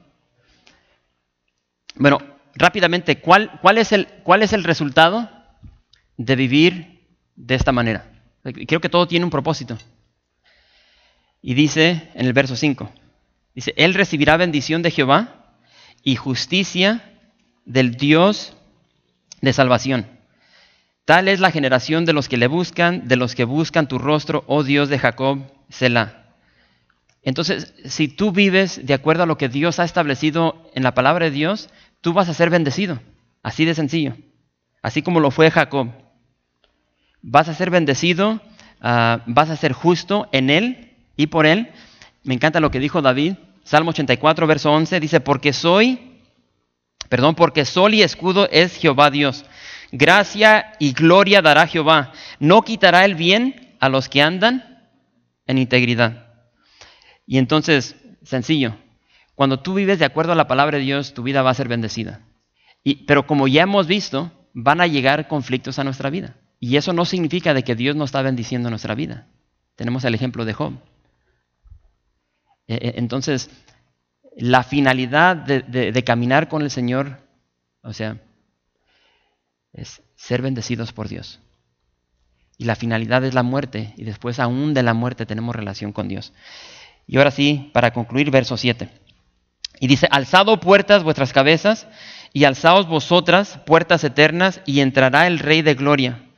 [1.96, 2.18] Bueno,
[2.54, 5.41] rápidamente, ¿cuál, cuál, es, el, cuál es el resultado?
[6.24, 7.00] De vivir
[7.36, 8.06] de esta manera.
[8.42, 9.78] Creo que todo tiene un propósito.
[11.40, 12.90] Y dice en el verso 5,
[13.54, 15.56] dice, Él recibirá bendición de Jehová
[16.02, 17.02] y justicia
[17.64, 18.54] del Dios
[19.40, 20.06] de salvación.
[21.04, 24.44] Tal es la generación de los que le buscan, de los que buscan tu rostro,
[24.46, 26.36] oh Dios de Jacob, Selah.
[27.24, 31.24] Entonces, si tú vives de acuerdo a lo que Dios ha establecido en la palabra
[31.24, 33.00] de Dios, tú vas a ser bendecido.
[33.42, 34.16] Así de sencillo.
[34.80, 35.90] Así como lo fue Jacob
[37.22, 38.40] vas a ser bendecido,
[38.80, 41.70] ah, vas a ser justo en Él y por Él.
[42.24, 46.18] Me encanta lo que dijo David, Salmo 84, verso 11, dice, porque soy,
[47.08, 49.44] perdón, porque sol y escudo es Jehová Dios.
[49.92, 52.12] Gracia y gloria dará Jehová.
[52.40, 54.88] No quitará el bien a los que andan
[55.46, 56.26] en integridad.
[57.26, 58.76] Y entonces, sencillo,
[59.34, 61.68] cuando tú vives de acuerdo a la palabra de Dios, tu vida va a ser
[61.68, 62.20] bendecida.
[62.82, 66.36] Y, pero como ya hemos visto, van a llegar conflictos a nuestra vida.
[66.62, 69.26] Y eso no significa de que Dios no está bendiciendo nuestra vida.
[69.74, 70.74] Tenemos el ejemplo de Job.
[72.68, 73.50] E, e, entonces,
[74.36, 77.18] la finalidad de, caminar con el Señor,
[77.82, 78.18] o sea,
[79.72, 81.40] es ser bendecidos por Dios.
[82.58, 86.06] Y la finalidad es la muerte, y después aún de la muerte tenemos relación con
[86.06, 86.32] Dios.
[87.08, 88.88] Y ahora sí, para concluir, verso 7.
[89.80, 91.88] Y dice, alzado puertas vuestras cabezas,
[92.32, 96.28] y alzaos vosotras puertas eternas, y entrará el Rey de Gloria.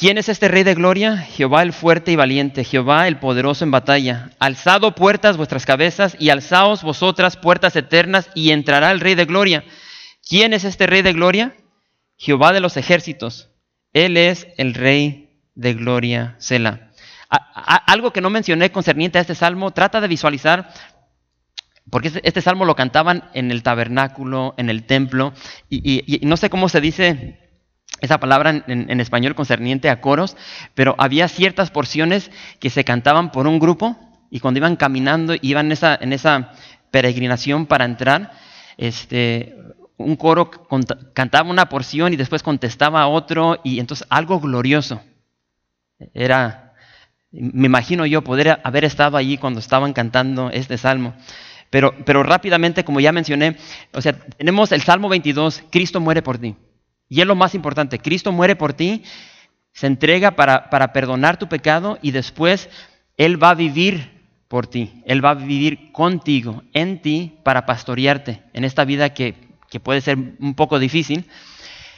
[0.00, 1.18] ¿Quién es este Rey de Gloria?
[1.18, 4.30] Jehová el fuerte y valiente, Jehová el poderoso en batalla.
[4.38, 9.62] Alzado puertas vuestras cabezas y alzaos vosotras puertas eternas y entrará el Rey de Gloria.
[10.26, 11.54] ¿Quién es este Rey de Gloria?
[12.16, 13.50] Jehová de los ejércitos.
[13.92, 16.92] Él es el Rey de Gloria, Sela.
[17.28, 20.72] Algo que no mencioné concerniente a este salmo, trata de visualizar,
[21.90, 25.34] porque este, este salmo lo cantaban en el tabernáculo, en el templo,
[25.68, 27.49] y no sé cómo se dice
[28.00, 30.36] esa palabra en, español concerniente a coros,
[30.74, 33.96] pero había ciertas porciones que se cantaban por un grupo
[34.30, 36.52] y cuando iban caminando, iban en esa,
[36.90, 38.32] peregrinación para entrar,
[38.76, 39.54] este,
[39.96, 40.50] un coro
[41.12, 45.00] cantaba una porción y después contestaba otro, y entonces algo glorioso.
[46.14, 46.74] Era,
[47.30, 51.14] me imagino yo poder haber estado allí cuando estaban cantando este salmo.
[51.70, 53.56] Pero, pero rápidamente, como ya mencioné,
[53.92, 56.56] o sea, tenemos el Salmo 22, Cristo muere por ti.
[57.10, 59.02] Y es lo más importante, Cristo muere por ti,
[59.72, 62.70] se entrega para, para perdonar tu pecado y después
[63.16, 65.02] Él va a vivir por ti.
[65.04, 69.34] Él va a vivir contigo, en ti, para pastorearte en esta vida que,
[69.68, 71.26] que puede ser un poco difícil.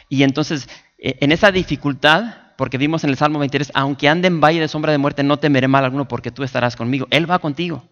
[0.08, 4.40] Y entonces, e, en esa dificultad, porque vimos en el Salmo 23, aunque ande en
[4.40, 7.06] valle de sombra de muerte, no temeré mal alguno porque tú estarás conmigo.
[7.10, 7.84] Él va contigo.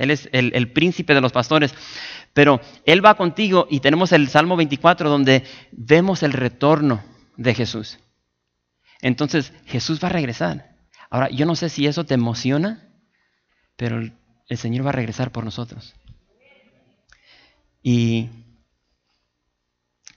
[0.00, 1.74] Él es el, príncipe de los pastores.
[2.32, 7.02] Pero Él va contigo y tenemos el Salmo 24 donde vemos el retorno
[7.36, 7.98] de Jesús.
[9.02, 10.74] Entonces Jesús va a regresar.
[11.10, 12.88] Ahora, yo no sé si eso te emociona,
[13.76, 15.94] pero el Señor va a regresar por nosotros.
[17.82, 18.28] Y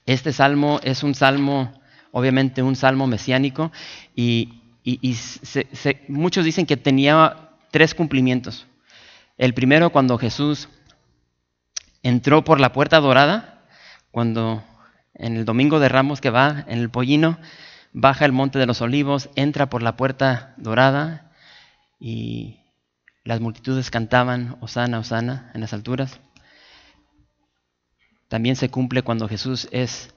[0.06, 1.78] este salmo es un salmo,
[2.10, 3.70] obviamente un salmo mesiánico,
[4.16, 4.60] y,
[6.08, 8.66] muchos dicen que tenía tres cumplimientos.
[9.36, 10.68] El primero cuando Jesús
[12.02, 13.64] entró por la puerta dorada,
[14.10, 14.62] cuando
[15.14, 17.38] en el domingo de Ramos que va en el pollino,
[17.92, 21.32] baja el monte de los olivos, entra por la puerta dorada
[21.98, 22.60] y
[23.24, 26.20] las multitudes cantaban Osana, Osana en las alturas.
[28.28, 30.14] También se cumple cuando Jesús es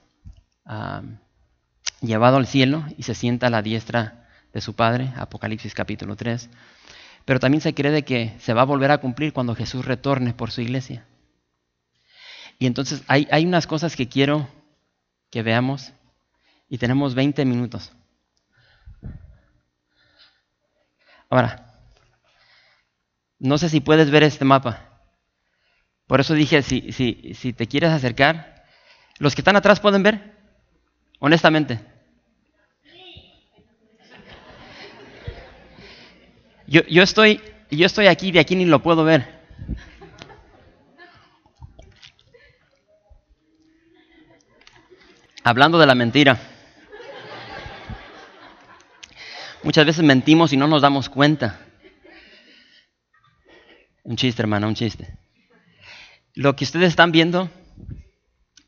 [2.00, 6.50] llevado al cielo y se sienta a la diestra de su Padre, Apocalipsis capítulo 3.
[7.28, 10.32] Pero también se cree de que se va a volver a cumplir cuando Jesús retorne
[10.32, 11.04] por su iglesia.
[12.58, 14.48] Y entonces hay, unas cosas que quiero
[15.28, 15.92] que veamos
[16.70, 17.92] y tenemos 20 minutos.
[21.28, 21.78] Ahora,
[23.38, 25.02] no sé si puedes ver este mapa.
[26.06, 28.64] Por eso dije, si, si te quieres acercar,
[29.18, 30.34] los que están atrás pueden ver,
[31.18, 31.97] honestamente.
[36.68, 39.26] Yo, yo, estoy, yo estoy aquí, de aquí ni lo puedo ver.
[45.42, 46.38] Hablando de la mentira.
[49.62, 51.58] Muchas veces mentimos y no nos damos cuenta.
[54.02, 55.16] Un chiste, hermano, un chiste.
[56.34, 57.48] Lo que ustedes están viendo,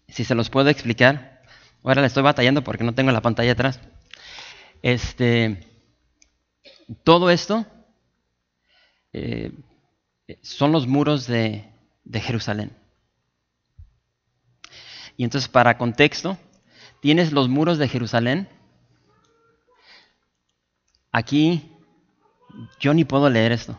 [0.09, 1.43] si se los puedo explicar,
[1.85, 3.79] ahora le estoy batallando porque no tengo la pantalla atrás.
[4.81, 5.67] Este,
[7.05, 7.67] todo esto
[9.13, 9.53] eh,
[10.43, 11.65] son los muros de,
[12.13, 12.73] Jerusalén.
[15.17, 16.39] Y entonces, para contexto,
[17.01, 18.49] tienes los muros de Jerusalén.
[21.13, 21.71] Aquí,
[22.79, 23.79] yo ni puedo leer esto.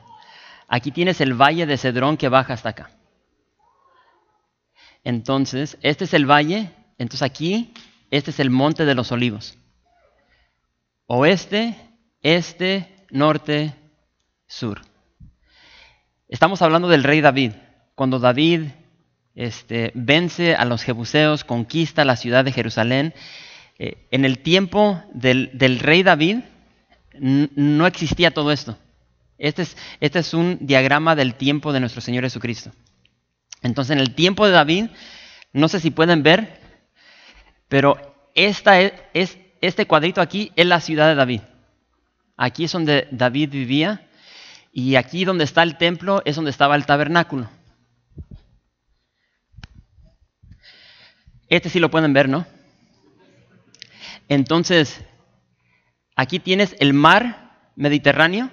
[0.68, 2.92] Aquí tienes el valle de Cedrón que baja hasta acá.
[5.04, 6.72] Entonces, este es el valle.
[6.98, 7.74] Entonces aquí,
[8.12, 9.58] este es el monte de los olivos.
[11.08, 11.76] Oeste,
[12.22, 13.74] este, norte,
[14.48, 14.82] sur.
[16.32, 17.52] Estamos hablando del rey David.
[17.94, 18.70] Cuando David
[19.36, 23.14] este, vence a los jebuseos, conquista la ciudad de Jerusalén,
[23.78, 26.38] eh, en el tiempo del, rey David
[27.20, 28.78] no existía todo esto.
[29.38, 32.72] Este es, este es un diagrama del tiempo de nuestro Señor Jesucristo.
[33.62, 34.86] Entonces, en el tiempo de David,
[35.52, 36.62] no sé si pueden ver,
[37.68, 37.98] pero
[38.36, 38.64] es,
[39.60, 41.42] este cuadrito aquí es la ciudad de David.
[42.38, 44.08] Aquí es donde David vivía
[44.72, 47.50] y aquí donde está el templo es donde estaba el tabernáculo.
[51.50, 52.46] Este sí lo pueden ver, ¿no?
[54.30, 55.04] Entonces,
[56.16, 58.50] aquí tienes el mar Mediterráneo,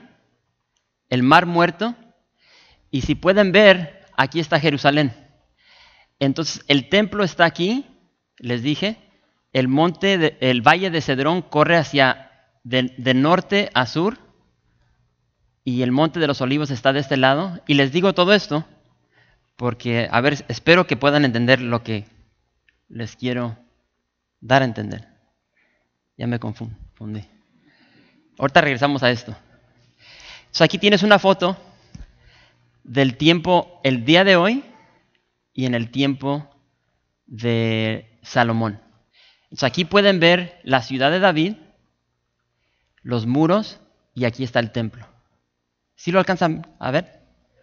[1.08, 1.94] el mar muerto,
[2.90, 5.12] y si pueden ver, aquí está Jerusalén.
[6.18, 7.86] Entonces, el templo está aquí,
[8.38, 8.96] les dije,
[9.52, 12.32] el monte, el valle de Cedrón corre hacia
[12.64, 14.27] de norte a sur,
[15.68, 17.60] y el monte de los olivos está de este lado.
[17.66, 18.64] Y les digo todo esto
[19.54, 22.06] porque, a ver, espero que puedan entender lo que
[22.88, 23.54] les quiero
[24.40, 25.06] dar a entender.
[26.16, 27.22] Ya me confundí.
[28.38, 29.36] Ahorita regresamos a esto.
[30.38, 31.54] Entonces aquí tienes una foto
[32.82, 34.64] del tiempo, el día de hoy
[35.52, 36.48] y en el tiempo
[37.26, 38.80] de Salomón.
[39.42, 41.56] Entonces aquí pueden ver la ciudad de David,
[43.02, 43.80] los muros
[44.14, 45.17] y aquí está el templo.
[45.98, 47.20] ¿Sí lo alcanzan a ver?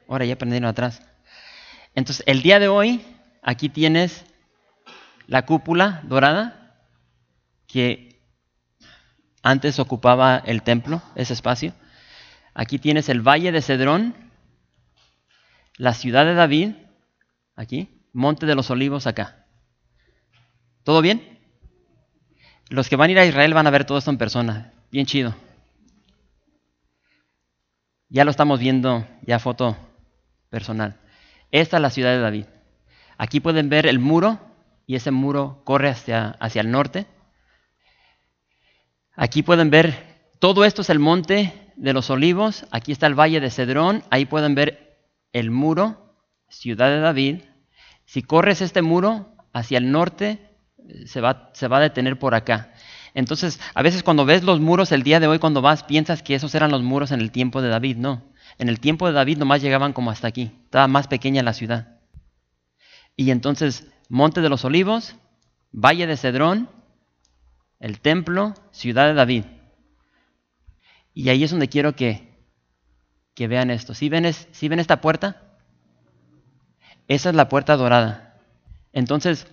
[0.10, 1.02] Ahora ya aprendieron atrás.
[1.96, 3.02] Entonces, el día de hoy,
[3.42, 4.26] aquí tienes
[5.26, 6.76] la cúpula dorada
[7.66, 8.22] que
[9.42, 11.74] antes ocupaba el templo, ese espacio.
[12.54, 14.14] Aquí tienes el valle de Cedrón,
[15.78, 16.74] la ciudad de David,
[17.56, 19.46] aquí, Monte de los Olivos acá.
[20.84, 21.40] ¿Todo bien?
[22.68, 24.74] Los que van a ir a Israel van a ver todo esto en persona.
[24.92, 25.34] Bien chido.
[28.10, 29.76] Ya lo estamos viendo, ya foto
[30.50, 31.00] personal.
[31.52, 32.46] Esta es la ciudad de David.
[33.18, 34.40] Aquí pueden ver el muro
[34.86, 37.08] y ese muro corre hacia, hacia el norte.
[39.16, 42.68] Aquí pueden ver, todo esto es el monte de los olivos.
[42.72, 44.04] Aquí está el valle de Cedrón.
[44.12, 45.00] Ahí pueden ver
[45.34, 46.16] el muro,
[46.50, 47.42] ciudad de David.
[48.06, 50.56] Si corres este muro hacia el norte,
[51.06, 52.72] se va, se va a detener por acá.
[53.16, 56.36] Entonces, a veces cuando ves los muros el día de hoy, cuando vas, piensas que
[56.36, 57.96] esos eran los muros en el tiempo de David.
[57.96, 58.22] No,
[58.60, 60.52] en el tiempo de David nomás llegaban como hasta aquí.
[60.66, 61.98] Estaba más pequeña la ciudad.
[63.16, 65.16] Y entonces, Monte de los Olivos,
[65.72, 66.70] Valle de Cedrón,
[67.80, 69.46] el templo, ciudad de David.
[71.14, 72.36] Y ahí es donde quiero que,
[73.34, 73.94] que vean esto.
[73.94, 75.42] ¿Sí ven, ¿Sí ven esta puerta?
[77.08, 78.42] Esa es la puerta dorada.
[78.92, 79.48] Entonces,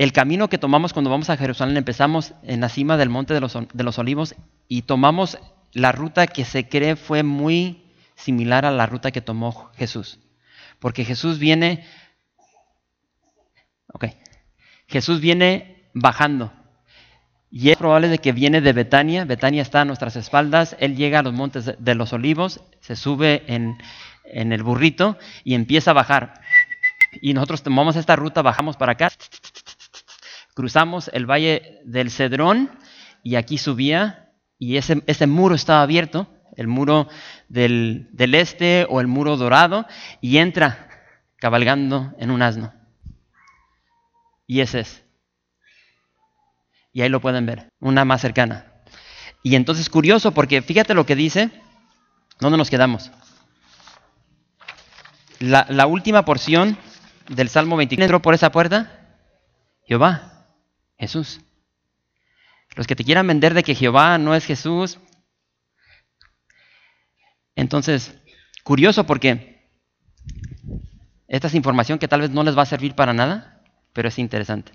[0.00, 3.40] el camino que tomamos cuando vamos a Jerusalén, empezamos en la cima del monte de
[3.40, 4.34] los, de los olivos
[4.66, 5.38] y tomamos
[5.74, 7.84] la ruta que se cree fue muy
[8.14, 10.18] similar a la ruta que tomó Jesús.
[10.78, 11.84] Porque Jesús viene,
[13.92, 14.06] ok,
[14.88, 16.50] Jesús viene bajando.
[17.50, 21.18] Y es probable de que viene de Betania, Betania está a nuestras espaldas, él llega
[21.18, 23.76] a los montes de los olivos, se sube en,
[24.24, 26.40] en el burrito y empieza a bajar.
[27.20, 29.10] Y nosotros tomamos esta ruta, bajamos para acá,
[30.54, 32.70] cruzamos el valle del Cedrón
[33.22, 36.28] y aquí subía y ese, ese muro estaba abierto
[36.60, 37.08] el muro
[37.48, 39.86] del, este o el muro dorado,
[40.20, 40.88] y entra
[41.36, 42.74] cabalgando en un asno.
[44.46, 45.04] Y ese es.
[46.92, 48.66] Y ahí lo pueden ver, una más cercana.
[49.42, 51.50] Y entonces curioso porque fíjate lo que dice,
[52.40, 53.10] ¿dónde nos quedamos?
[55.38, 56.76] La, la última porción
[57.28, 59.16] del Salmo 23 entró por esa puerta?
[59.86, 60.39] Jehová,
[61.00, 61.40] Jesús.
[62.76, 64.98] Los que te quieran vender de que Jehová no es Jesús,
[67.56, 68.14] entonces,
[68.62, 69.68] curioso porque
[71.26, 74.18] esta es información que tal vez no les va a servir para nada, pero es
[74.18, 74.72] interesante.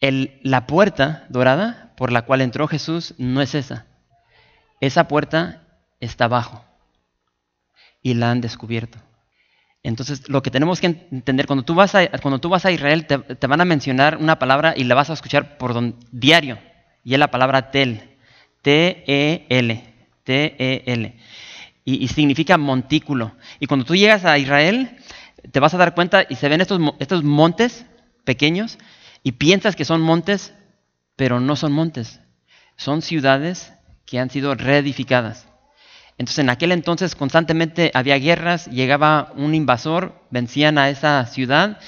[0.00, 3.86] la puerta dorada por la cual entró Jesús no es esa.
[4.80, 5.66] Esa puerta
[6.00, 6.64] está abajo
[8.02, 8.98] y la han descubierto.
[9.86, 13.06] Entonces, lo que tenemos que entender, cuando tú vas a, cuando tú vas a Israel,
[13.06, 15.76] te, van a mencionar una palabra y la vas a escuchar por
[16.10, 16.58] diario,
[17.04, 18.16] y es la palabra tel,
[18.62, 19.94] T-E-L.
[20.24, 21.16] T-E-L.
[21.84, 23.36] Y, significa montículo.
[23.60, 24.90] Y cuando tú llegas a Israel,
[25.52, 27.86] te vas a dar cuenta y se ven estos, estos montes
[28.24, 28.78] pequeños
[29.22, 30.52] y piensas que son montes,
[31.14, 32.18] pero no son montes.
[32.76, 33.72] Son ciudades
[34.04, 35.46] que han sido reedificadas.
[36.18, 41.78] Entonces en aquel entonces constantemente había guerras, llegaba un invasor, vencían a esa ciudad,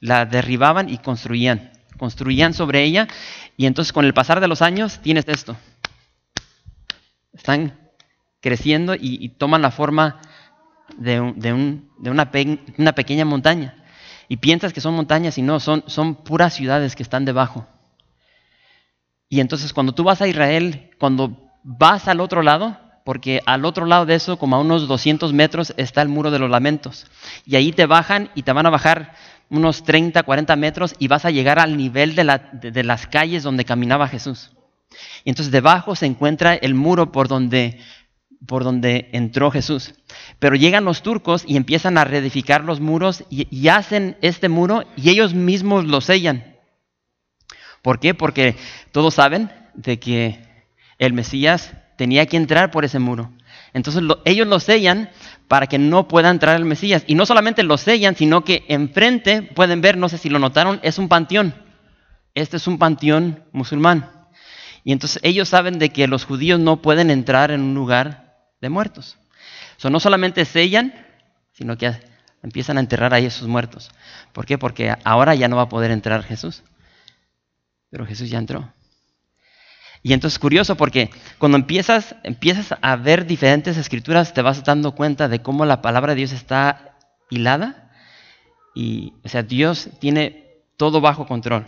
[0.00, 1.72] la derribaban y construían.
[1.98, 3.08] Construían sobre ella
[3.56, 5.56] y entonces con el pasar de los años tienes esto.
[7.32, 7.78] Están
[8.40, 10.20] creciendo y, toman la forma
[10.96, 13.76] de, una, pequeña montaña.
[14.28, 17.66] Y piensas que son montañas y no, son, son puras ciudades que están debajo.
[19.28, 23.86] Y entonces cuando tú vas a Israel, cuando vas al otro lado, porque al otro
[23.86, 27.06] lado de eso, como a unos 200 metros, está el muro de los lamentos.
[27.46, 29.14] Y ahí te bajan y te van a bajar
[29.50, 34.08] unos 30, 40 metros y vas a llegar al nivel de, las calles donde caminaba
[34.08, 34.50] Jesús.
[35.24, 37.78] Y entonces debajo se encuentra el muro por donde
[38.46, 39.94] por donde entró Jesús.
[40.40, 45.10] Pero llegan los turcos y empiezan a reedificar los muros y, hacen este muro y
[45.10, 46.56] ellos mismos lo sellan.
[47.82, 48.14] ¿Por qué?
[48.14, 48.56] Porque
[48.90, 50.40] todos saben de que
[50.98, 51.72] el Mesías
[52.02, 53.30] tenía que entrar por ese muro.
[53.74, 55.08] Entonces ellos lo sellan
[55.46, 57.04] para que no pueda entrar el Mesías.
[57.06, 60.80] Y no solamente lo sellan, sino que enfrente pueden ver, no sé si lo notaron,
[60.82, 61.54] es un panteón.
[62.34, 64.10] Este es un panteón musulmán.
[64.82, 68.68] Y entonces ellos saben de que los judíos no pueden entrar en un lugar de
[68.68, 69.16] muertos.
[69.76, 70.92] So, no solamente sellan,
[71.52, 71.92] sino que
[72.42, 73.92] empiezan a enterrar ahí a esos muertos.
[74.32, 74.58] ¿Por qué?
[74.58, 76.64] Porque ahora ya no va a poder entrar Jesús.
[77.90, 78.72] Pero Jesús ya entró.
[80.02, 84.94] Y entonces es curioso porque cuando empiezas, empiezas a ver diferentes escrituras, te vas dando
[84.94, 86.96] cuenta de cómo la palabra de Dios está
[87.30, 87.90] hilada.
[88.74, 91.66] Y, o sea, Dios tiene todo bajo control.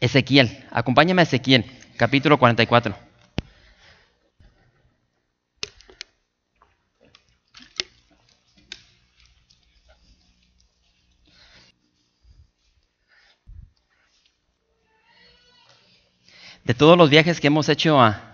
[0.00, 1.64] Ezequiel, acompáñame a Ezequiel,
[1.96, 3.03] capítulo 44.
[16.64, 18.30] De todos los viajes que hemos hecho a,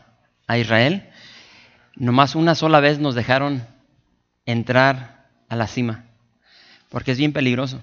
[0.57, 1.09] Israel,
[1.97, 3.65] nomás una sola vez nos dejaron
[4.47, 6.05] entrar a la cima.
[6.89, 7.81] porque es bien peligroso.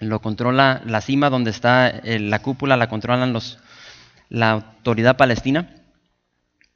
[0.00, 3.58] Lo controla la cima donde está eh, la cúpula, la controlan los,
[4.28, 5.74] la autoridad palestina.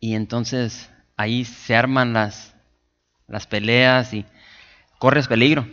[0.00, 2.54] Y entonces ahí se arman las,
[3.28, 4.24] las peleas y
[4.98, 5.68] corres peligro.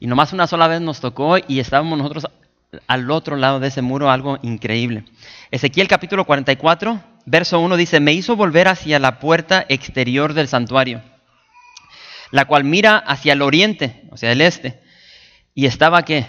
[0.00, 2.26] Y nomás una sola vez nos tocó y estábamos nosotros
[2.86, 5.04] al otro lado de ese muro, algo increíble.
[5.50, 11.02] Ezequiel capítulo 44, verso 1 dice, me hizo volver hacia la puerta exterior del santuario,
[12.30, 14.80] la cual mira hacia el oriente, o sea, el este,
[15.54, 16.26] y estaba qué?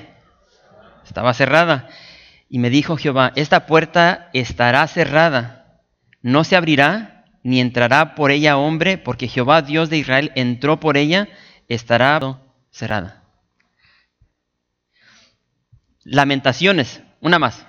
[1.05, 1.89] Estaba cerrada.
[2.49, 5.79] Y me dijo Jehová, esta puerta estará cerrada,
[6.21, 10.97] no se abrirá, ni entrará por ella hombre, porque Jehová Dios de Israel entró por
[10.97, 11.27] ella,
[11.67, 12.19] estará
[12.71, 13.20] cerrada.
[16.03, 17.65] Lamentaciones, una más.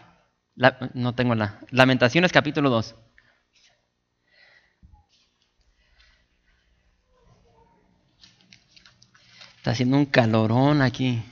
[0.95, 1.61] no tengo la.
[1.71, 2.95] Lamentaciones capítulo 2.
[9.57, 11.23] Está haciendo un calorón aquí.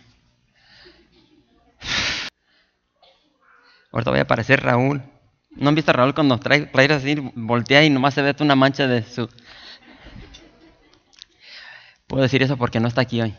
[3.93, 5.03] Ahorita voy a aparecer Raúl.
[5.51, 8.55] ¿No han visto a Raúl cuando trae playeras así, voltea y nomás se ve una
[8.55, 9.29] mancha de su...
[12.07, 13.35] Puedo decir eso porque no está aquí hoy.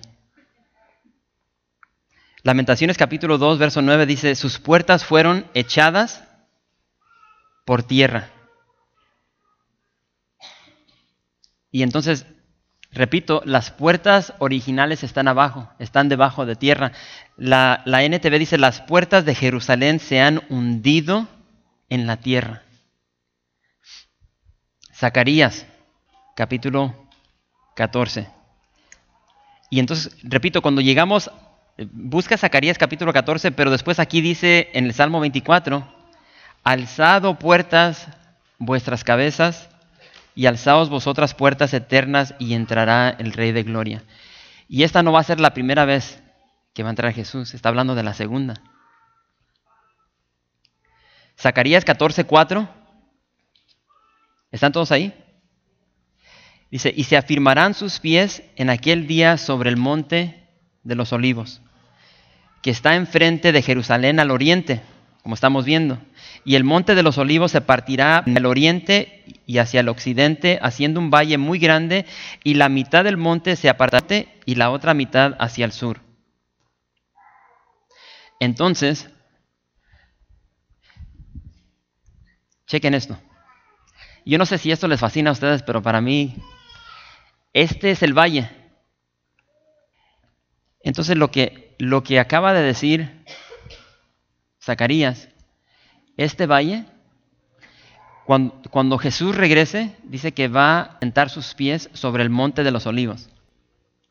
[2.43, 6.23] Lamentaciones capítulo 2, verso 9 dice, sus puertas fueron echadas
[7.65, 8.29] por tierra.
[11.69, 12.25] Y entonces,
[12.91, 16.93] repito, las puertas originales están abajo, están debajo de tierra.
[17.37, 21.27] La, la NTV dice, las puertas de Jerusalén se han hundido
[21.89, 22.63] en la tierra.
[24.95, 25.67] Zacarías,
[26.35, 27.07] capítulo
[27.75, 28.27] 14.
[29.69, 31.31] Y entonces, repito, cuando llegamos,
[31.77, 35.87] busca Zacarías capítulo 14, pero después aquí dice en el Salmo 24,
[36.63, 38.07] alzado puertas
[38.57, 39.69] vuestras cabezas
[40.35, 44.03] y alzaos vosotras puertas eternas y entrará el Rey de Gloria.
[44.67, 46.21] Y esta no va a ser la primera vez
[46.73, 48.61] que va a entrar Jesús, está hablando de la segunda.
[51.37, 52.69] Zacarías 14:4.
[54.51, 55.13] ¿Están todos ahí?
[56.69, 60.40] Dice, y se afirmarán sus pies en aquel día sobre el monte
[60.83, 61.61] de los olivos,
[62.61, 64.81] que está enfrente de Jerusalén al oriente,
[65.23, 65.99] como estamos viendo.
[66.43, 70.59] Y el monte de los olivos se partirá en el oriente y hacia el occidente,
[70.61, 72.05] haciendo un valle muy grande,
[72.43, 75.99] y la mitad del monte se apartará y la otra mitad hacia el sur.
[78.39, 79.09] Entonces,
[82.71, 83.19] Chequen esto.
[84.25, 86.37] Yo no sé si esto les fascina a ustedes, pero para mí,
[87.51, 88.49] este es el valle.
[90.91, 93.23] Entonces lo que, lo que acaba de decir
[94.61, 95.29] Zacarías,
[96.17, 96.83] este valle,
[98.25, 102.87] cuando, Jesús regrese, dice que va a sentar sus pies sobre el monte de los
[102.87, 103.29] olivos.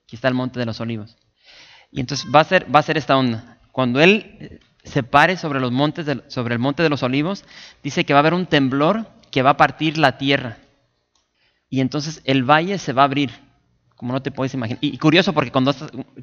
[0.05, 1.19] Aquí está el monte de los olivos.
[1.93, 3.59] Y entonces va a ser, va a ser esta onda.
[3.73, 7.45] Cuando Él se pare sobre, los montes sobre el monte de los olivos,
[7.83, 10.57] dice que va a haber un temblor que va a partir la tierra.
[11.69, 13.33] Y entonces el valle se va a abrir,
[14.01, 14.79] como no te puedes imaginar.
[14.81, 15.75] Y, curioso porque cuando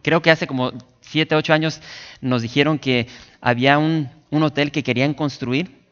[0.02, 0.72] creo que hace como
[1.02, 1.80] 7, 8 años
[2.22, 3.06] nos dijeron que
[3.40, 5.86] había un, hotel que querían construir,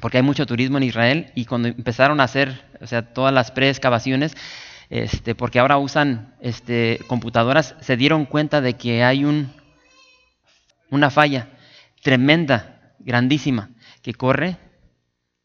[0.00, 3.52] porque hay mucho turismo en Israel, y cuando empezaron a hacer o sea, todas las
[3.52, 4.34] pre-excavaciones,
[4.90, 9.52] este, porque ahora usan este, computadoras, se dieron cuenta de que hay un,
[10.90, 11.50] una falla
[12.02, 13.70] tremenda, grandísima,
[14.02, 14.56] que corre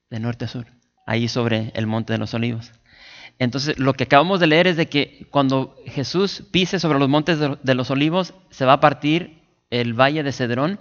[0.09, 0.65] de norte a sur,
[1.05, 2.71] ahí sobre el monte de los olivos.
[3.39, 7.39] Entonces, lo que acabamos de leer es de que cuando Jesús pise sobre los montes
[7.39, 10.79] de los olivos, se va a partir el valle de Cedrón.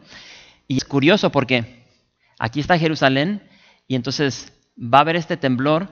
[0.67, 1.85] Y es curioso porque
[2.39, 3.43] aquí está Jerusalén
[3.87, 5.89] y entonces va a haber este temblor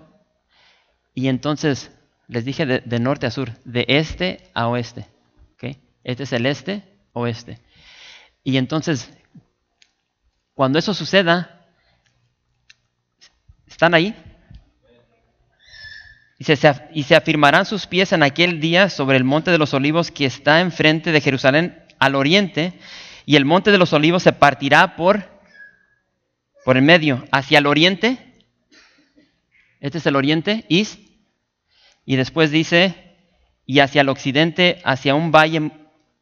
[1.15, 1.91] y entonces
[2.29, 5.07] les dije de, norte a sur, de este a oeste.
[6.03, 6.85] Este es el este,
[7.15, 7.59] oeste.
[8.43, 9.11] Y entonces
[10.55, 11.67] cuando eso suceda,
[13.67, 14.15] ¿están ahí?
[16.39, 20.27] Y se, afirmarán sus pies en aquel día sobre el monte de los olivos que
[20.27, 22.79] está enfrente de Jerusalén al oriente,
[23.27, 25.29] y el monte de los olivos se partirá por,
[26.65, 28.19] por el medio, hacia el oriente.
[29.81, 31.01] Este es el oriente, east.
[32.05, 33.17] Y después dice,
[33.65, 35.71] y hacia el occidente, hacia un valle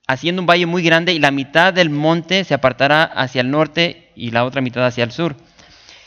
[0.06, 4.10] haciendo un valle muy grande y la mitad del monte se apartará hacia el norte
[4.14, 5.36] y la otra mitad hacia el sur.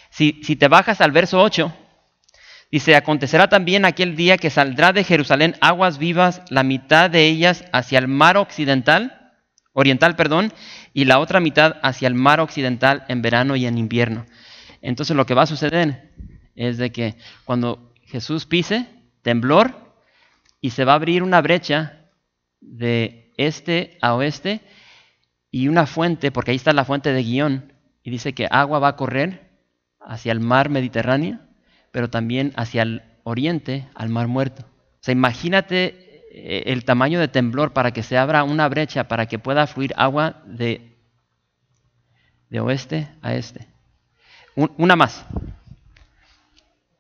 [0.10, 1.74] Si, te bajas al verso 8,
[2.76, 7.64] dice, acontecerá también aquel día que saldrá de Jerusalén aguas vivas, la mitad de ellas
[7.72, 9.32] hacia el mar occidental,
[9.72, 10.52] oriental, perdón,
[10.94, 14.26] y la otra mitad hacia el mar occidental en verano y en invierno.
[14.82, 16.12] Entonces lo que va a suceder
[16.54, 17.16] es de que
[17.46, 18.88] cuando Jesús pise,
[19.22, 19.96] temblor,
[20.60, 22.10] y se va a abrir una brecha
[22.60, 24.60] de este a oeste,
[25.50, 27.72] y una fuente, porque ahí está la fuente de guion,
[28.04, 29.50] y dice que agua va a correr
[30.02, 31.40] hacia el mar Mediterráneo,
[31.96, 34.64] pero también hacia el oriente, al mar muerto.
[34.64, 39.28] O sea, imagínate eh, el tamaño de temblor para que se abra una brecha, para
[39.28, 40.94] que pueda fluir agua de,
[42.50, 43.66] de oeste a este.
[44.58, 45.26] una más.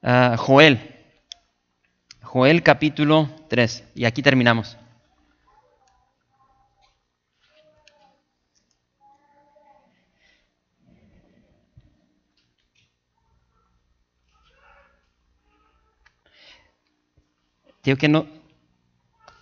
[0.01, 0.79] Ah, Joel.
[2.21, 3.83] Joel capítulo 3.
[3.95, 4.77] Y aquí terminamos.
[17.85, 18.25] Digo que no,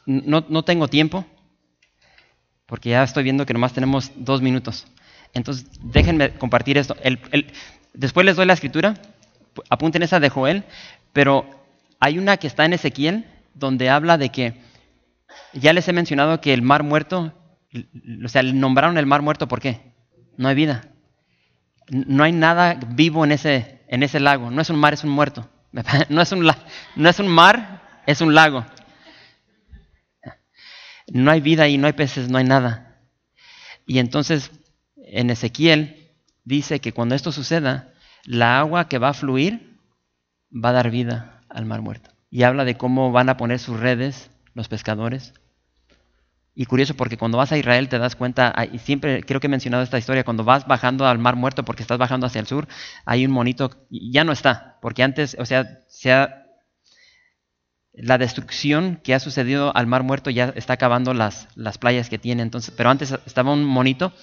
[0.06, 1.26] no, tengo tiempo,
[2.66, 4.86] porque ya estoy viendo que nomás tenemos dos minutos.
[5.34, 6.96] Entonces, déjenme compartir esto.
[7.94, 8.96] después les doy la escritura,
[9.70, 10.66] apunten esa de Joel,
[11.14, 11.46] pero
[12.02, 14.62] hay una que está en Ezequiel, donde habla de que,
[15.54, 17.34] ya les he mencionado que el mar muerto,
[18.26, 19.80] o sea, nombraron el mar muerto, ¿por qué?
[20.36, 20.89] No hay vida.
[21.89, 24.52] No hay nada vivo en ese, en ese lago.
[24.52, 25.50] No es un mar, es un muerto.
[26.10, 26.48] No es un,
[26.96, 28.66] no es un mar, es un lago.
[31.08, 32.97] No hay vida y no hay peces, no hay nada.
[33.86, 34.51] Y entonces
[34.95, 36.12] en Ezequiel
[36.43, 37.93] dice que cuando esto suceda,
[38.26, 39.78] la agua que va a fluir
[40.54, 42.12] va a dar vida al mar muerto.
[42.30, 45.34] Y habla de cómo van a poner sus redes los pescadores.
[46.56, 49.49] Y curioso porque cuando vas a Israel te das cuenta, y siempre creo que he
[49.49, 52.68] mencionado esta historia, cuando vas bajando al mar muerto porque estás bajando hacia el sur,
[53.06, 56.43] hay un monito, ya no está, porque antes, o sea, se ha
[57.94, 62.18] la destrucción que ha sucedido al Mar Muerto ya está acabando las, las playas que
[62.18, 62.41] tiene.
[62.41, 64.14] Entonces, pero antes estaba un monito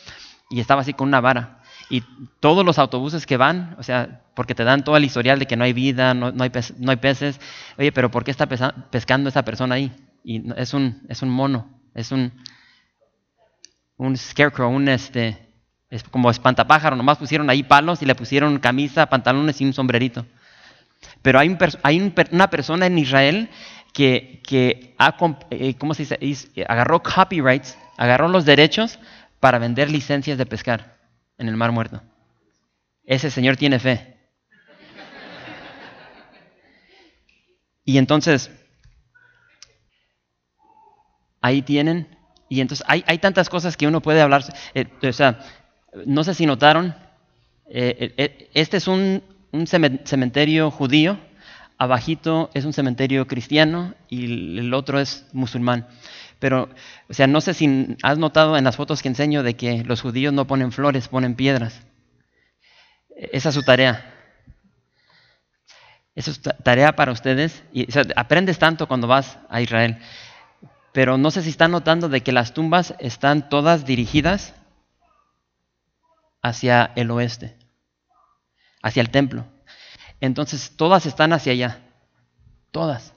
[0.51, 1.61] y estaba así con una vara.
[1.89, 2.03] Y
[2.41, 5.57] todos los autobuses que van, o sea, porque te dan todo el historial de que
[5.57, 7.41] no hay vida, no, hay, no hay, peces.
[7.79, 9.93] Oye, pero ¿por qué está pescando esa persona ahí?
[10.23, 12.33] Y es un, es un mono, es un,
[13.97, 15.49] un scarecrow, un este,
[15.91, 16.97] es como espantapájaro.
[16.97, 20.27] Nomás pusieron ahí palos y le pusieron camisa, pantalones y un sombrerito.
[21.23, 21.57] Pero hay,
[22.33, 23.51] una persona en Israel
[23.93, 24.95] que, que
[25.51, 28.99] eh, agarró copyrights, agarró los derechos
[29.39, 30.97] para vender licencias de pescar
[31.37, 32.03] en el Mar Muerto.
[33.05, 34.16] Ese señor tiene fe.
[37.85, 38.51] Y entonces,
[41.41, 42.16] ahí tienen,
[42.49, 44.45] y entonces hay, tantas cosas que uno puede hablar.
[44.75, 45.41] Eh, o sea,
[46.07, 46.95] no sé si notaron,
[47.66, 51.18] eh, este es un un cementerio judío,
[51.78, 55.88] abajito es un cementerio cristiano y el otro es musulmán.
[56.38, 56.68] Pero,
[57.09, 60.01] o sea, no sé si has notado en las fotos que enseño de que los
[60.01, 61.82] judíos no ponen flores, ponen piedras.
[63.14, 64.14] Esa es su tarea.
[66.14, 67.62] Esa es tarea para ustedes.
[67.72, 67.86] Y,
[68.16, 69.98] aprendes tanto cuando vas a Israel.
[70.92, 74.55] Pero no sé si están notando de que las tumbas están todas dirigidas
[76.42, 77.60] hacia el oeste
[78.83, 79.47] hacia el templo.
[80.20, 81.81] Entonces todas están hacia allá,
[82.70, 83.14] todas.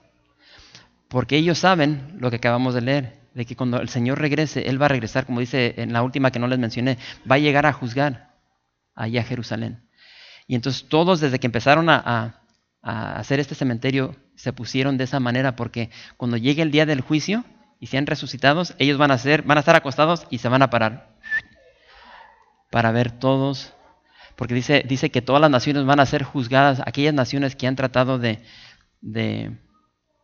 [1.07, 4.81] Porque ellos saben lo que acabamos de leer, de que cuando el Señor regrese, Él
[4.81, 6.97] va a regresar, como dice en la última que no les mencioné,
[7.29, 8.33] va a llegar a juzgar
[8.95, 9.87] allá a Jerusalén.
[10.47, 12.39] Y entonces todos desde que empezaron a,
[12.81, 17.45] hacer este cementerio se pusieron de esa manera porque cuando llegue el día del juicio
[17.79, 20.69] y sean resucitados, ellos van a, ser, van a estar acostados y se van a
[20.69, 21.15] parar
[22.69, 23.73] para ver todos
[24.35, 27.75] porque dice, dice que todas las naciones van a ser juzgadas, aquellas naciones que han
[27.75, 28.39] tratado de,
[29.01, 29.55] de,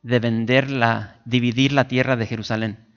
[0.02, 2.88] vender la, dividir la tierra de Jerusalén.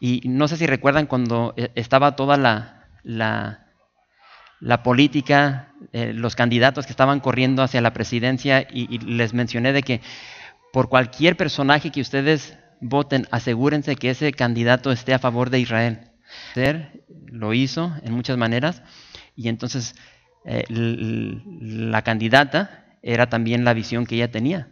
[0.00, 6.86] Y no sé si recuerdan cuando eh, estaba toda la, la, política, eh, los candidatos
[6.86, 10.00] que estaban corriendo hacia la presidencia y, les mencioné de que
[10.72, 16.10] por cualquier personaje que ustedes voten, asegúrense que ese candidato esté a favor de Israel.
[17.26, 18.82] Lo hizo en muchas maneras
[19.34, 19.94] y entonces
[20.44, 24.68] eh, la candidata era también la visión que ella tenía.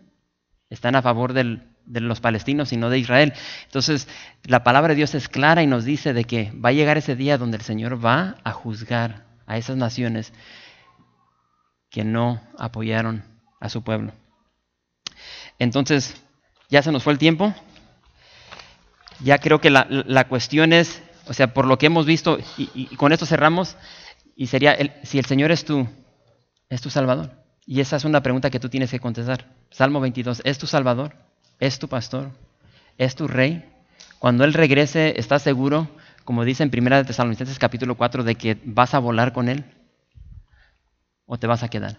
[0.70, 1.60] Están a favor de
[2.00, 3.32] los palestinos y no de Israel.
[3.64, 4.08] Entonces,
[4.44, 7.16] la palabra de Dios es clara y nos dice de que va a llegar ese
[7.16, 10.32] día donde el Señor va a juzgar a esas naciones
[11.90, 13.24] que no apoyaron
[13.60, 14.12] a su pueblo.
[15.58, 16.14] Entonces,
[16.68, 17.54] ya se nos fue el tiempo.
[19.20, 23.12] Ya creo que la, cuestión es, o sea, por lo que hemos visto, y con
[23.12, 23.76] esto cerramos,
[24.36, 25.88] y sería, el, si el Señor es tu,
[26.68, 27.32] es tu Salvador.
[27.64, 29.46] Y esa es una pregunta que tú tienes que contestar.
[29.70, 31.16] Salmo 22, ¿es tu Salvador?
[31.58, 32.30] ¿Es tu pastor?
[32.98, 33.64] ¿Es tu rey?
[34.18, 35.88] Cuando Él regrese, ¿estás seguro,
[36.24, 39.64] como dice en 1 Tesalonicenses capítulo 4, de que vas a volar con Él?
[41.24, 41.98] ¿O te vas a quedar?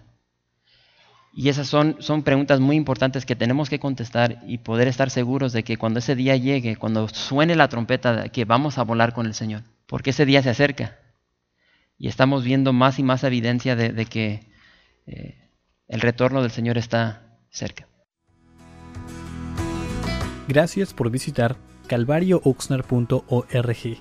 [1.34, 5.54] Y esas son, son preguntas muy importantes que tenemos que contestar y poder estar seguros
[5.54, 9.26] de que cuando ese día llegue, cuando suene la trompeta, que vamos a volar con
[9.26, 9.64] el Señor.
[9.88, 10.98] Porque ese día se acerca.
[11.98, 14.52] Y estamos viendo más y más evidencia de, que
[15.06, 15.52] eh,
[15.88, 17.88] el retorno del Señor está cerca.
[20.48, 23.98] Gracias por visitar calvariooxnar.org.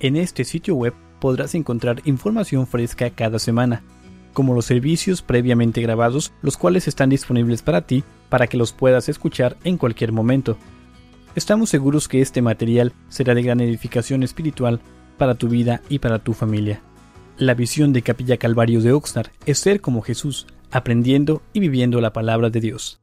[0.00, 3.82] En este sitio web podrás encontrar información fresca cada semana,
[4.32, 9.08] como los servicios previamente grabados, los cuales están disponibles para ti para que los puedas
[9.08, 10.56] escuchar en cualquier momento.
[11.34, 14.80] Estamos seguros que este material será de gran edificación espiritual
[15.18, 16.82] para tu vida y para tu familia.
[17.36, 22.12] La visión de Capilla Calvario de Oxnard es ser como Jesús, aprendiendo y viviendo la
[22.12, 23.00] palabra de Dios.